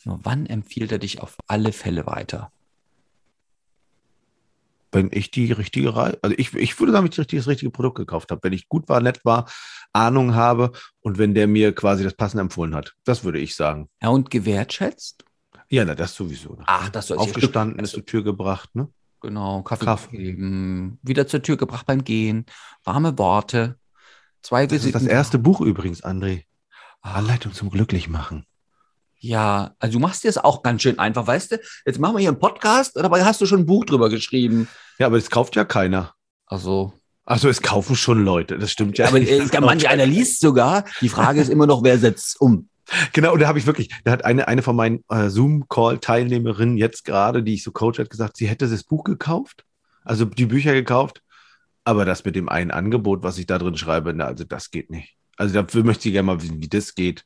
Nur 0.04 0.20
wann 0.22 0.46
empfiehlt 0.46 0.92
er 0.92 0.98
dich 0.98 1.20
auf 1.20 1.36
alle 1.46 1.72
Fälle 1.72 2.06
weiter? 2.06 2.52
wenn 4.92 5.10
ich 5.12 5.30
die 5.30 5.52
richtige 5.52 5.94
Reise, 5.94 6.18
also 6.22 6.34
ich, 6.38 6.54
ich 6.54 6.78
würde 6.78 6.92
sagen, 6.92 7.04
wenn 7.04 7.22
ich 7.22 7.26
das 7.26 7.46
richtige 7.46 7.70
Produkt 7.70 7.98
gekauft 7.98 8.30
habe, 8.30 8.42
wenn 8.42 8.52
ich 8.52 8.68
gut 8.68 8.88
war, 8.88 9.00
nett 9.00 9.24
war, 9.24 9.50
Ahnung 9.92 10.34
habe 10.34 10.72
und 11.00 11.18
wenn 11.18 11.34
der 11.34 11.46
mir 11.46 11.74
quasi 11.74 12.04
das 12.04 12.14
Passende 12.14 12.42
empfohlen 12.42 12.74
hat. 12.74 12.94
Das 13.04 13.24
würde 13.24 13.38
ich 13.38 13.54
sagen. 13.54 13.88
Ja, 14.02 14.08
und 14.08 14.30
gewertschätzt? 14.30 15.24
Ja, 15.68 15.84
na, 15.84 15.94
das 15.94 16.14
sowieso. 16.14 16.54
Ne? 16.54 16.64
Ach, 16.66 16.88
das 16.88 17.08
soll 17.08 17.18
Aufgestanden, 17.18 17.78
ja, 17.78 17.84
ist 17.84 17.92
zur 17.92 18.04
Tür 18.04 18.24
gebracht, 18.24 18.74
ne? 18.74 18.88
Genau, 19.20 19.62
Kaffee, 19.62 19.84
Kaffee. 19.84 20.16
gegeben, 20.16 20.98
wieder 21.02 21.26
zur 21.26 21.42
Tür 21.42 21.56
gebracht 21.56 21.86
beim 21.86 22.02
Gehen, 22.02 22.46
warme 22.84 23.18
Worte, 23.18 23.78
zwei 24.42 24.66
Das 24.66 24.84
ist 24.84 24.94
das 24.94 25.04
erste 25.04 25.38
Buch 25.38 25.60
übrigens, 25.60 26.02
André. 26.02 26.44
Anleitung 27.02 27.52
zum 27.52 27.70
Glücklichmachen. 27.70 28.46
Ja, 29.20 29.74
also 29.78 29.98
du 29.98 30.00
machst 30.00 30.24
dir 30.24 30.28
es 30.28 30.38
auch 30.38 30.62
ganz 30.62 30.82
schön 30.82 30.98
einfach, 30.98 31.26
weißt 31.26 31.52
du? 31.52 31.60
Jetzt 31.84 31.98
machen 31.98 32.14
wir 32.16 32.20
hier 32.20 32.30
einen 32.30 32.38
Podcast, 32.38 32.96
dabei 32.96 33.24
hast 33.24 33.40
du 33.40 33.46
schon 33.46 33.60
ein 33.60 33.66
Buch 33.66 33.84
drüber 33.84 34.08
geschrieben. 34.08 34.66
Ja, 34.98 35.06
aber 35.06 35.18
das 35.18 35.30
kauft 35.30 35.56
ja 35.56 35.64
keiner. 35.64 36.14
Also, 36.46 36.94
Also 37.24 37.48
es 37.48 37.60
kaufen 37.60 37.96
schon 37.96 38.24
Leute, 38.24 38.58
das 38.58 38.72
stimmt 38.72 38.98
ja. 38.98 39.08
aber 39.08 39.20
äh, 39.20 39.24
der 39.24 39.48
kauft 39.48 39.60
manch 39.60 39.88
einer 39.88 40.06
liest 40.06 40.40
sogar. 40.40 40.84
Die 41.02 41.10
Frage 41.10 41.40
ist 41.40 41.48
immer 41.48 41.66
noch, 41.66 41.84
wer 41.84 41.98
setzt 41.98 42.28
es 42.28 42.36
um? 42.36 42.68
Genau, 43.12 43.34
und 43.34 43.40
da 43.40 43.46
habe 43.46 43.58
ich 43.58 43.66
wirklich, 43.66 43.90
da 44.04 44.10
hat 44.10 44.24
eine, 44.24 44.48
eine 44.48 44.62
von 44.62 44.74
meinen 44.74 45.04
äh, 45.10 45.28
Zoom-Call-Teilnehmerinnen 45.28 46.76
jetzt 46.76 47.04
gerade, 47.04 47.42
die 47.42 47.54
ich 47.54 47.62
so 47.62 47.70
coach, 47.70 47.98
hat 47.98 48.10
gesagt, 48.10 48.36
sie 48.36 48.48
hätte 48.48 48.68
das 48.68 48.82
Buch 48.82 49.04
gekauft, 49.04 49.64
also 50.02 50.24
die 50.24 50.46
Bücher 50.46 50.72
gekauft, 50.72 51.22
aber 51.84 52.04
das 52.04 52.24
mit 52.24 52.34
dem 52.36 52.48
einen 52.48 52.70
Angebot, 52.70 53.22
was 53.22 53.38
ich 53.38 53.46
da 53.46 53.58
drin 53.58 53.76
schreibe, 53.76 54.12
na, 54.12 54.24
also 54.24 54.44
das 54.44 54.70
geht 54.70 54.90
nicht. 54.90 55.14
Also 55.36 55.54
dafür 55.54 55.84
möchte 55.84 56.08
ich 56.08 56.14
gerne 56.14 56.26
mal 56.26 56.42
wissen, 56.42 56.60
wie 56.60 56.68
das 56.68 56.94
geht. 56.94 57.24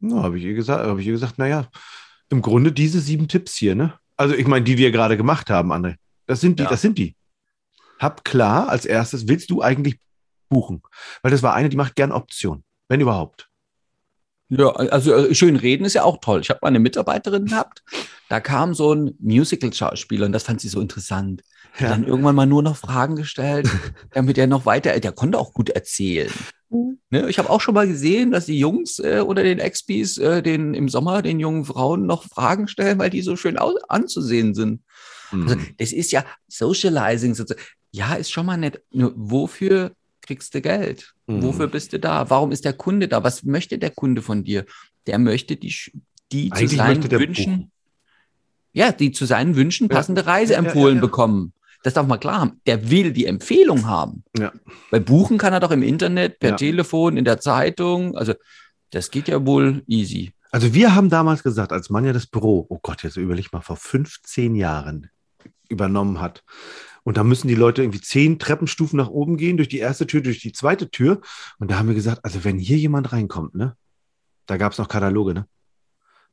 Na, 0.00 0.22
habe 0.22 0.38
ich 0.38 0.44
ihr 0.44 0.54
gesagt, 0.54 0.84
habe 0.86 1.00
ich 1.00 1.06
ihr 1.06 1.12
gesagt, 1.12 1.38
naja, 1.38 1.66
im 2.30 2.42
Grunde 2.42 2.72
diese 2.72 3.00
sieben 3.00 3.28
Tipps 3.28 3.56
hier, 3.56 3.74
ne? 3.74 3.94
Also 4.16 4.34
ich 4.34 4.46
meine, 4.46 4.64
die 4.64 4.78
wir 4.78 4.90
gerade 4.90 5.16
gemacht 5.16 5.50
haben, 5.50 5.72
André. 5.72 5.96
Das 6.26 6.40
sind 6.40 6.58
die, 6.58 6.64
Ja. 6.64 6.68
das 6.68 6.82
sind 6.82 6.98
die. 6.98 7.16
Hab 7.98 8.24
klar, 8.24 8.68
als 8.68 8.84
erstes, 8.84 9.26
willst 9.28 9.50
du 9.50 9.62
eigentlich 9.62 9.98
buchen? 10.48 10.82
Weil 11.22 11.30
das 11.30 11.42
war 11.42 11.54
eine, 11.54 11.68
die 11.68 11.76
macht 11.76 11.96
gern 11.96 12.12
Option, 12.12 12.62
wenn 12.88 13.00
überhaupt. 13.00 13.48
Ja, 14.50 14.70
also 14.70 15.14
äh, 15.14 15.34
schön 15.34 15.56
reden 15.56 15.84
ist 15.84 15.94
ja 15.94 16.04
auch 16.04 16.18
toll. 16.20 16.40
Ich 16.40 16.48
habe 16.48 16.60
mal 16.62 16.68
eine 16.68 16.78
Mitarbeiterin 16.78 17.46
gehabt, 17.46 17.82
da 18.28 18.40
kam 18.40 18.72
so 18.74 18.94
ein 18.94 19.14
Musical-Schauspieler 19.20 20.26
und 20.26 20.32
das 20.32 20.44
fand 20.44 20.60
sie 20.60 20.68
so 20.68 20.80
interessant. 20.80 21.42
Ja. 21.78 21.90
Dann 21.90 22.04
irgendwann 22.04 22.34
mal 22.34 22.46
nur 22.46 22.62
noch 22.62 22.76
Fragen 22.76 23.16
gestellt, 23.16 23.68
damit 24.12 24.38
er 24.38 24.46
noch 24.46 24.64
weiter, 24.64 24.98
der 24.98 25.12
konnte 25.12 25.38
auch 25.38 25.52
gut 25.52 25.70
erzählen. 25.70 26.30
Mhm. 26.70 26.98
Ne, 27.10 27.28
ich 27.28 27.38
habe 27.38 27.50
auch 27.50 27.60
schon 27.60 27.74
mal 27.74 27.86
gesehen, 27.86 28.30
dass 28.30 28.46
die 28.46 28.58
Jungs 28.58 28.98
äh, 28.98 29.20
oder 29.20 29.42
den 29.42 29.58
Expis 29.58 30.18
äh, 30.18 30.42
den, 30.42 30.74
im 30.74 30.88
Sommer 30.88 31.22
den 31.22 31.40
jungen 31.40 31.64
Frauen 31.64 32.06
noch 32.06 32.24
Fragen 32.24 32.68
stellen, 32.68 32.98
weil 32.98 33.10
die 33.10 33.22
so 33.22 33.36
schön 33.36 33.58
anzusehen 33.58 34.54
sind. 34.54 34.82
Also, 35.30 35.44
mhm. 35.44 35.48
Also, 35.48 35.60
das 35.78 35.92
ist 35.92 36.12
ja 36.12 36.24
Socializing. 36.48 37.36
Ja, 37.90 38.14
ist 38.14 38.30
schon 38.30 38.46
mal 38.46 38.56
nett. 38.56 38.82
Nur 38.90 39.12
wofür 39.16 39.92
kriegst 40.20 40.54
du 40.54 40.60
Geld? 40.60 41.14
Mhm. 41.26 41.42
Wofür 41.42 41.68
bist 41.68 41.92
du 41.92 41.98
da? 41.98 42.28
Warum 42.28 42.52
ist 42.52 42.64
der 42.64 42.74
Kunde 42.74 43.08
da? 43.08 43.24
Was 43.24 43.44
möchte 43.44 43.78
der 43.78 43.90
Kunde 43.90 44.20
von 44.20 44.44
dir? 44.44 44.66
Der 45.06 45.18
möchte 45.18 45.56
die, 45.56 45.74
die 46.32 46.50
zu 46.50 46.66
seinen 46.68 47.10
Wünschen, 47.10 47.56
buchen. 47.56 47.72
ja, 48.72 48.92
die 48.92 49.12
zu 49.12 49.24
seinen 49.24 49.56
Wünschen 49.56 49.88
passende 49.88 50.20
ja. 50.20 50.26
Reise 50.26 50.54
empfohlen 50.56 50.96
ja, 50.96 51.00
ja, 51.00 51.06
bekommen. 51.06 51.52
Das 51.82 51.94
darf 51.94 52.06
man 52.06 52.20
klar 52.20 52.40
haben. 52.40 52.60
Der 52.66 52.90
will 52.90 53.12
die 53.12 53.26
Empfehlung 53.26 53.86
haben. 53.86 54.24
Ja. 54.36 54.52
Weil 54.90 55.00
buchen 55.00 55.38
kann 55.38 55.52
er 55.52 55.60
doch 55.60 55.70
im 55.70 55.82
Internet, 55.82 56.40
per 56.40 56.56
Telefon, 56.56 57.16
in 57.16 57.24
der 57.24 57.40
Zeitung. 57.40 58.16
Also 58.16 58.34
das 58.90 59.10
geht 59.10 59.28
ja 59.28 59.44
wohl 59.46 59.82
easy. 59.86 60.32
Also 60.50 60.74
wir 60.74 60.94
haben 60.94 61.10
damals 61.10 61.42
gesagt, 61.42 61.72
als 61.72 61.90
man 61.90 62.04
ja 62.04 62.12
das 62.12 62.26
Büro, 62.26 62.66
oh 62.68 62.78
Gott, 62.82 63.02
jetzt 63.02 63.16
überleg 63.16 63.52
mal, 63.52 63.60
vor 63.60 63.76
15 63.76 64.54
Jahren 64.54 65.10
übernommen 65.68 66.20
hat, 66.20 66.42
und 67.04 67.16
da 67.16 67.24
müssen 67.24 67.48
die 67.48 67.54
Leute 67.54 67.82
irgendwie 67.82 68.02
zehn 68.02 68.38
Treppenstufen 68.38 68.98
nach 68.98 69.08
oben 69.08 69.38
gehen, 69.38 69.56
durch 69.56 69.70
die 69.70 69.78
erste 69.78 70.06
Tür, 70.06 70.20
durch 70.20 70.40
die 70.40 70.52
zweite 70.52 70.90
Tür. 70.90 71.22
Und 71.58 71.70
da 71.70 71.78
haben 71.78 71.88
wir 71.88 71.94
gesagt, 71.94 72.22
also 72.22 72.44
wenn 72.44 72.58
hier 72.58 72.76
jemand 72.76 73.12
reinkommt, 73.12 73.54
ne, 73.54 73.76
da 74.44 74.58
gab 74.58 74.72
es 74.72 74.78
noch 74.78 74.88
Kataloge, 74.88 75.32
ne? 75.32 75.46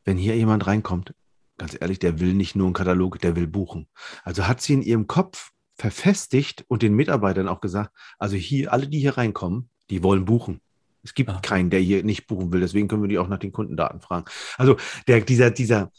Wenn 0.03 0.17
hier 0.17 0.35
jemand 0.35 0.67
reinkommt, 0.67 1.13
ganz 1.57 1.77
ehrlich, 1.79 1.99
der 1.99 2.19
will 2.19 2.33
nicht 2.33 2.55
nur 2.55 2.67
einen 2.67 2.73
Katalog, 2.73 3.19
der 3.19 3.35
will 3.35 3.47
buchen. 3.47 3.87
Also 4.23 4.47
hat 4.47 4.61
sie 4.61 4.73
in 4.73 4.81
ihrem 4.81 5.07
Kopf 5.07 5.51
verfestigt 5.75 6.65
und 6.67 6.81
den 6.81 6.93
Mitarbeitern 6.93 7.47
auch 7.47 7.61
gesagt, 7.61 7.91
also 8.17 8.35
hier, 8.35 8.71
alle, 8.71 8.87
die 8.87 8.99
hier 8.99 9.17
reinkommen, 9.17 9.69
die 9.89 10.03
wollen 10.03 10.25
buchen. 10.25 10.61
Es 11.03 11.13
gibt 11.13 11.29
ah. 11.29 11.39
keinen, 11.41 11.69
der 11.69 11.79
hier 11.79 12.03
nicht 12.03 12.27
buchen 12.27 12.51
will. 12.51 12.61
Deswegen 12.61 12.87
können 12.87 13.03
wir 13.03 13.09
die 13.09 13.19
auch 13.19 13.27
nach 13.27 13.37
den 13.37 13.51
Kundendaten 13.51 14.01
fragen. 14.01 14.25
Also 14.57 14.77
der, 15.07 15.21
dieser, 15.21 15.51
dieser, 15.51 15.91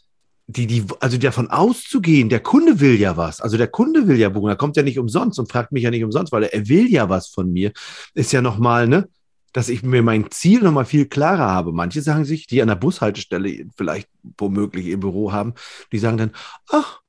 die, 0.48 0.66
die, 0.66 0.84
also 1.00 1.16
davon 1.18 1.50
auszugehen, 1.50 2.28
der 2.28 2.40
Kunde 2.40 2.80
will 2.80 2.98
ja 2.98 3.16
was. 3.16 3.40
Also 3.40 3.56
der 3.56 3.68
Kunde 3.68 4.08
will 4.08 4.18
ja 4.18 4.28
buchen. 4.28 4.48
Er 4.48 4.56
kommt 4.56 4.76
ja 4.76 4.82
nicht 4.82 4.98
umsonst 4.98 5.38
und 5.38 5.50
fragt 5.50 5.72
mich 5.72 5.84
ja 5.84 5.90
nicht 5.90 6.04
umsonst, 6.04 6.32
weil 6.32 6.44
er, 6.44 6.54
er 6.54 6.68
will 6.68 6.90
ja 6.90 7.08
was 7.08 7.28
von 7.28 7.52
mir. 7.52 7.72
Ist 8.14 8.32
ja 8.32 8.42
nochmal, 8.42 8.88
ne? 8.88 9.08
Dass 9.56 9.70
ich 9.70 9.82
mir 9.82 10.02
mein 10.02 10.30
Ziel 10.30 10.60
nochmal 10.60 10.84
viel 10.84 11.06
klarer 11.06 11.46
habe. 11.50 11.72
Manche 11.72 12.02
sagen 12.02 12.26
sich, 12.26 12.46
die 12.46 12.60
an 12.60 12.68
der 12.68 12.74
Bushaltestelle 12.74 13.64
vielleicht 13.74 14.06
womöglich 14.36 14.84
ihr 14.84 15.00
Büro 15.00 15.32
haben, 15.32 15.54
die 15.92 15.98
sagen 15.98 16.18
dann, 16.18 16.32
ach, 16.68 17.00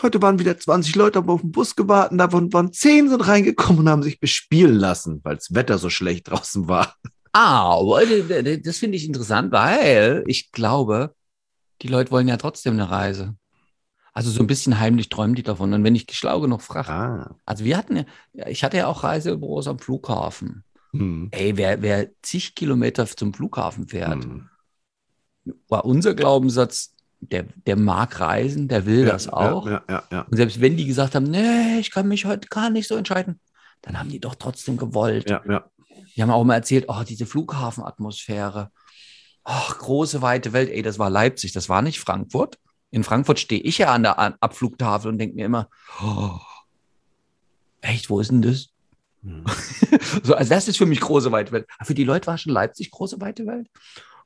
heute 0.00 0.22
waren 0.22 0.38
wieder 0.38 0.56
20 0.56 0.94
Leute 0.94 1.18
auf 1.18 1.40
den 1.40 1.50
Bus 1.50 1.74
gewartet, 1.74 2.20
davon 2.20 2.52
waren 2.52 2.72
10 2.72 3.08
sind 3.08 3.26
reingekommen 3.26 3.80
und 3.80 3.88
haben 3.88 4.04
sich 4.04 4.20
bespielen 4.20 4.76
lassen, 4.76 5.20
weil 5.24 5.34
das 5.34 5.52
Wetter 5.52 5.78
so 5.78 5.90
schlecht 5.90 6.30
draußen 6.30 6.68
war. 6.68 6.94
Ah, 7.32 7.76
das 8.62 8.78
finde 8.78 8.96
ich 8.96 9.04
interessant, 9.04 9.50
weil 9.50 10.22
ich 10.28 10.52
glaube, 10.52 11.12
die 11.82 11.88
Leute 11.88 12.12
wollen 12.12 12.28
ja 12.28 12.36
trotzdem 12.36 12.74
eine 12.74 12.88
Reise. 12.88 13.34
Also 14.12 14.30
so 14.30 14.44
ein 14.44 14.46
bisschen 14.46 14.78
heimlich 14.78 15.08
träumen 15.08 15.34
die 15.34 15.42
davon. 15.42 15.72
Und 15.74 15.82
wenn 15.82 15.96
ich 15.96 16.06
schlau 16.12 16.40
genug 16.40 16.62
frage, 16.62 16.88
ah. 16.88 17.36
also 17.44 17.64
wir 17.64 17.76
hatten 17.76 18.06
ja, 18.32 18.46
ich 18.46 18.62
hatte 18.62 18.76
ja 18.76 18.86
auch 18.86 19.02
Reisebüros 19.02 19.66
am 19.66 19.80
Flughafen. 19.80 20.62
Hm. 20.98 21.28
Ey, 21.30 21.56
wer, 21.56 21.82
wer 21.82 22.08
zig 22.22 22.54
Kilometer 22.54 23.06
zum 23.06 23.34
Flughafen 23.34 23.88
fährt, 23.88 24.24
hm. 24.24 24.48
war 25.68 25.84
unser 25.84 26.14
Glaubenssatz, 26.14 26.94
der, 27.20 27.44
der 27.66 27.76
mag 27.76 28.20
reisen, 28.20 28.68
der 28.68 28.86
will 28.86 29.06
ja, 29.06 29.12
das 29.12 29.28
auch. 29.28 29.66
Ja, 29.66 29.82
ja, 29.88 30.22
Und 30.22 30.36
selbst 30.36 30.60
wenn 30.60 30.76
die 30.76 30.86
gesagt 30.86 31.14
haben, 31.14 31.30
nee, 31.30 31.78
ich 31.78 31.90
kann 31.90 32.08
mich 32.08 32.24
heute 32.24 32.48
gar 32.48 32.70
nicht 32.70 32.88
so 32.88 32.96
entscheiden, 32.96 33.40
dann 33.82 33.98
haben 33.98 34.10
die 34.10 34.20
doch 34.20 34.34
trotzdem 34.34 34.76
gewollt. 34.76 35.30
Die 36.14 36.22
haben 36.22 36.30
auch 36.30 36.44
mal 36.44 36.54
erzählt, 36.54 36.86
oh, 36.88 37.02
diese 37.06 37.26
Flughafenatmosphäre 37.26 38.70
ach, 39.46 39.78
große, 39.78 40.22
weite 40.22 40.52
Welt, 40.52 40.70
ey, 40.70 40.82
das 40.82 40.98
war 40.98 41.08
Leipzig, 41.08 41.52
das 41.52 41.68
war 41.68 41.80
nicht 41.80 42.00
Frankfurt. 42.00 42.58
In 42.90 43.04
Frankfurt 43.04 43.38
stehe 43.38 43.62
ich 43.62 43.78
ja 43.78 43.92
an 43.92 44.02
der 44.02 44.18
Abflugtafel 44.42 45.10
und 45.10 45.18
denke 45.18 45.36
mir 45.36 45.46
immer, 45.46 45.70
oh, 46.02 46.38
echt, 47.80 48.10
wo 48.10 48.20
ist 48.20 48.30
denn 48.30 48.42
das? 48.42 48.70
So, 50.22 50.34
also 50.34 50.50
das 50.50 50.68
ist 50.68 50.78
für 50.78 50.86
mich 50.86 51.00
große, 51.00 51.32
weite 51.32 51.52
Welt. 51.52 51.66
für 51.82 51.94
die 51.94 52.04
Leute 52.04 52.26
war 52.26 52.38
schon 52.38 52.52
Leipzig 52.52 52.90
große, 52.90 53.20
weite 53.20 53.46
Welt. 53.46 53.68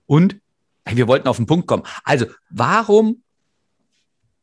Und 0.07 0.37
ey, 0.85 0.97
wir 0.97 1.09
wollten 1.09 1.29
auf 1.29 1.37
den 1.37 1.47
Punkt 1.47 1.67
kommen. 1.67 1.85
Also, 2.05 2.27
warum, 2.49 3.23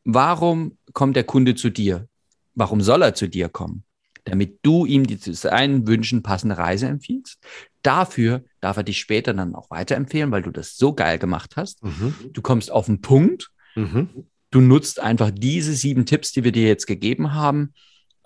warum 0.04 0.78
kommt 0.92 1.16
der 1.16 1.24
Kunde 1.24 1.54
zu 1.54 1.70
dir? 1.70 2.08
Warum 2.54 2.80
soll 2.80 3.02
er 3.02 3.14
zu 3.14 3.28
dir 3.28 3.48
kommen? 3.48 3.84
damit 4.28 4.58
du 4.62 4.86
ihm 4.86 5.06
die 5.06 5.18
zu 5.18 5.34
seinen 5.34 5.86
Wünschen 5.86 6.22
passende 6.22 6.58
Reise 6.58 6.86
empfiehlst. 6.86 7.38
Dafür 7.82 8.44
darf 8.60 8.76
er 8.76 8.82
dich 8.82 8.98
später 8.98 9.34
dann 9.34 9.54
auch 9.54 9.70
weiterempfehlen, 9.70 10.30
weil 10.30 10.42
du 10.42 10.50
das 10.50 10.76
so 10.76 10.92
geil 10.92 11.18
gemacht 11.18 11.56
hast. 11.56 11.82
Mhm. 11.82 12.14
Du 12.32 12.42
kommst 12.42 12.70
auf 12.70 12.86
den 12.86 13.00
Punkt. 13.00 13.50
Mhm. 13.74 14.08
Du 14.50 14.60
nutzt 14.60 15.00
einfach 15.00 15.30
diese 15.32 15.74
sieben 15.74 16.06
Tipps, 16.06 16.32
die 16.32 16.44
wir 16.44 16.52
dir 16.52 16.66
jetzt 16.66 16.86
gegeben 16.86 17.34
haben. 17.34 17.74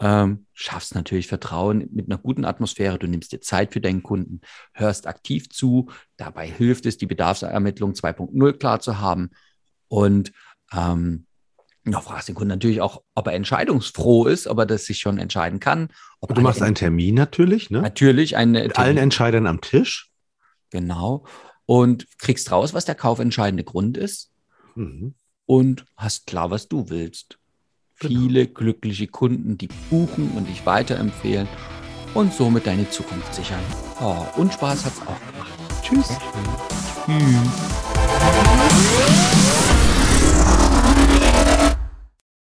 Ähm, 0.04 0.46
schaffst 0.52 0.96
natürlich 0.96 1.28
Vertrauen 1.28 1.88
mit 1.92 2.06
einer 2.06 2.18
guten 2.18 2.44
Atmosphäre. 2.44 2.98
Du 2.98 3.06
nimmst 3.06 3.30
dir 3.30 3.40
Zeit 3.40 3.72
für 3.72 3.80
deinen 3.80 4.02
Kunden, 4.02 4.40
hörst 4.72 5.06
aktiv 5.06 5.48
zu. 5.48 5.90
Dabei 6.16 6.48
hilft 6.48 6.86
es, 6.86 6.98
die 6.98 7.06
Bedarfsermittlung 7.06 7.92
2.0 7.92 8.52
klar 8.54 8.80
zu 8.80 8.98
haben. 8.98 9.30
Und 9.86 10.32
ähm, 10.72 11.26
ja, 11.86 12.00
fragst 12.00 12.26
den 12.26 12.34
Kunden 12.34 12.48
natürlich 12.48 12.80
auch, 12.80 13.02
ob 13.14 13.28
er 13.28 13.34
entscheidungsfroh 13.34 14.26
ist, 14.26 14.48
ob 14.48 14.58
er 14.58 14.66
das 14.66 14.86
sich 14.86 14.98
schon 14.98 15.18
entscheiden 15.18 15.60
kann. 15.60 15.88
du 16.20 16.40
machst 16.40 16.62
einen 16.62 16.74
Termin 16.74 17.14
natürlich, 17.14 17.70
ne? 17.70 17.80
Natürlich. 17.80 18.36
Einen 18.36 18.52
Mit 18.52 18.74
Termin. 18.74 18.76
allen 18.76 18.96
Entscheidern 18.96 19.46
am 19.46 19.60
Tisch. 19.60 20.10
Genau. 20.70 21.26
Und 21.64 22.06
kriegst 22.18 22.50
raus, 22.50 22.74
was 22.74 22.86
der 22.86 22.96
kaufentscheidende 22.96 23.62
Grund 23.62 23.96
ist. 23.96 24.32
Mhm. 24.74 25.14
Und 25.46 25.84
hast 25.96 26.26
klar, 26.26 26.50
was 26.50 26.66
du 26.66 26.88
willst. 26.88 27.38
Genau. 28.02 28.20
Viele 28.20 28.46
glückliche 28.46 29.06
Kunden, 29.06 29.56
die 29.58 29.68
buchen 29.88 30.32
und 30.36 30.48
dich 30.48 30.66
weiterempfehlen 30.66 31.46
und 32.14 32.34
somit 32.34 32.66
deine 32.66 32.90
Zukunft 32.90 33.32
sichern. 33.32 33.60
Oh, 34.00 34.26
und 34.36 34.52
Spaß 34.52 34.84
hat 34.84 34.92
es 34.92 35.02
auch 35.02 35.20
gemacht. 35.32 35.52
Tschüss. 35.82 36.08
Tschüss. 37.06 37.32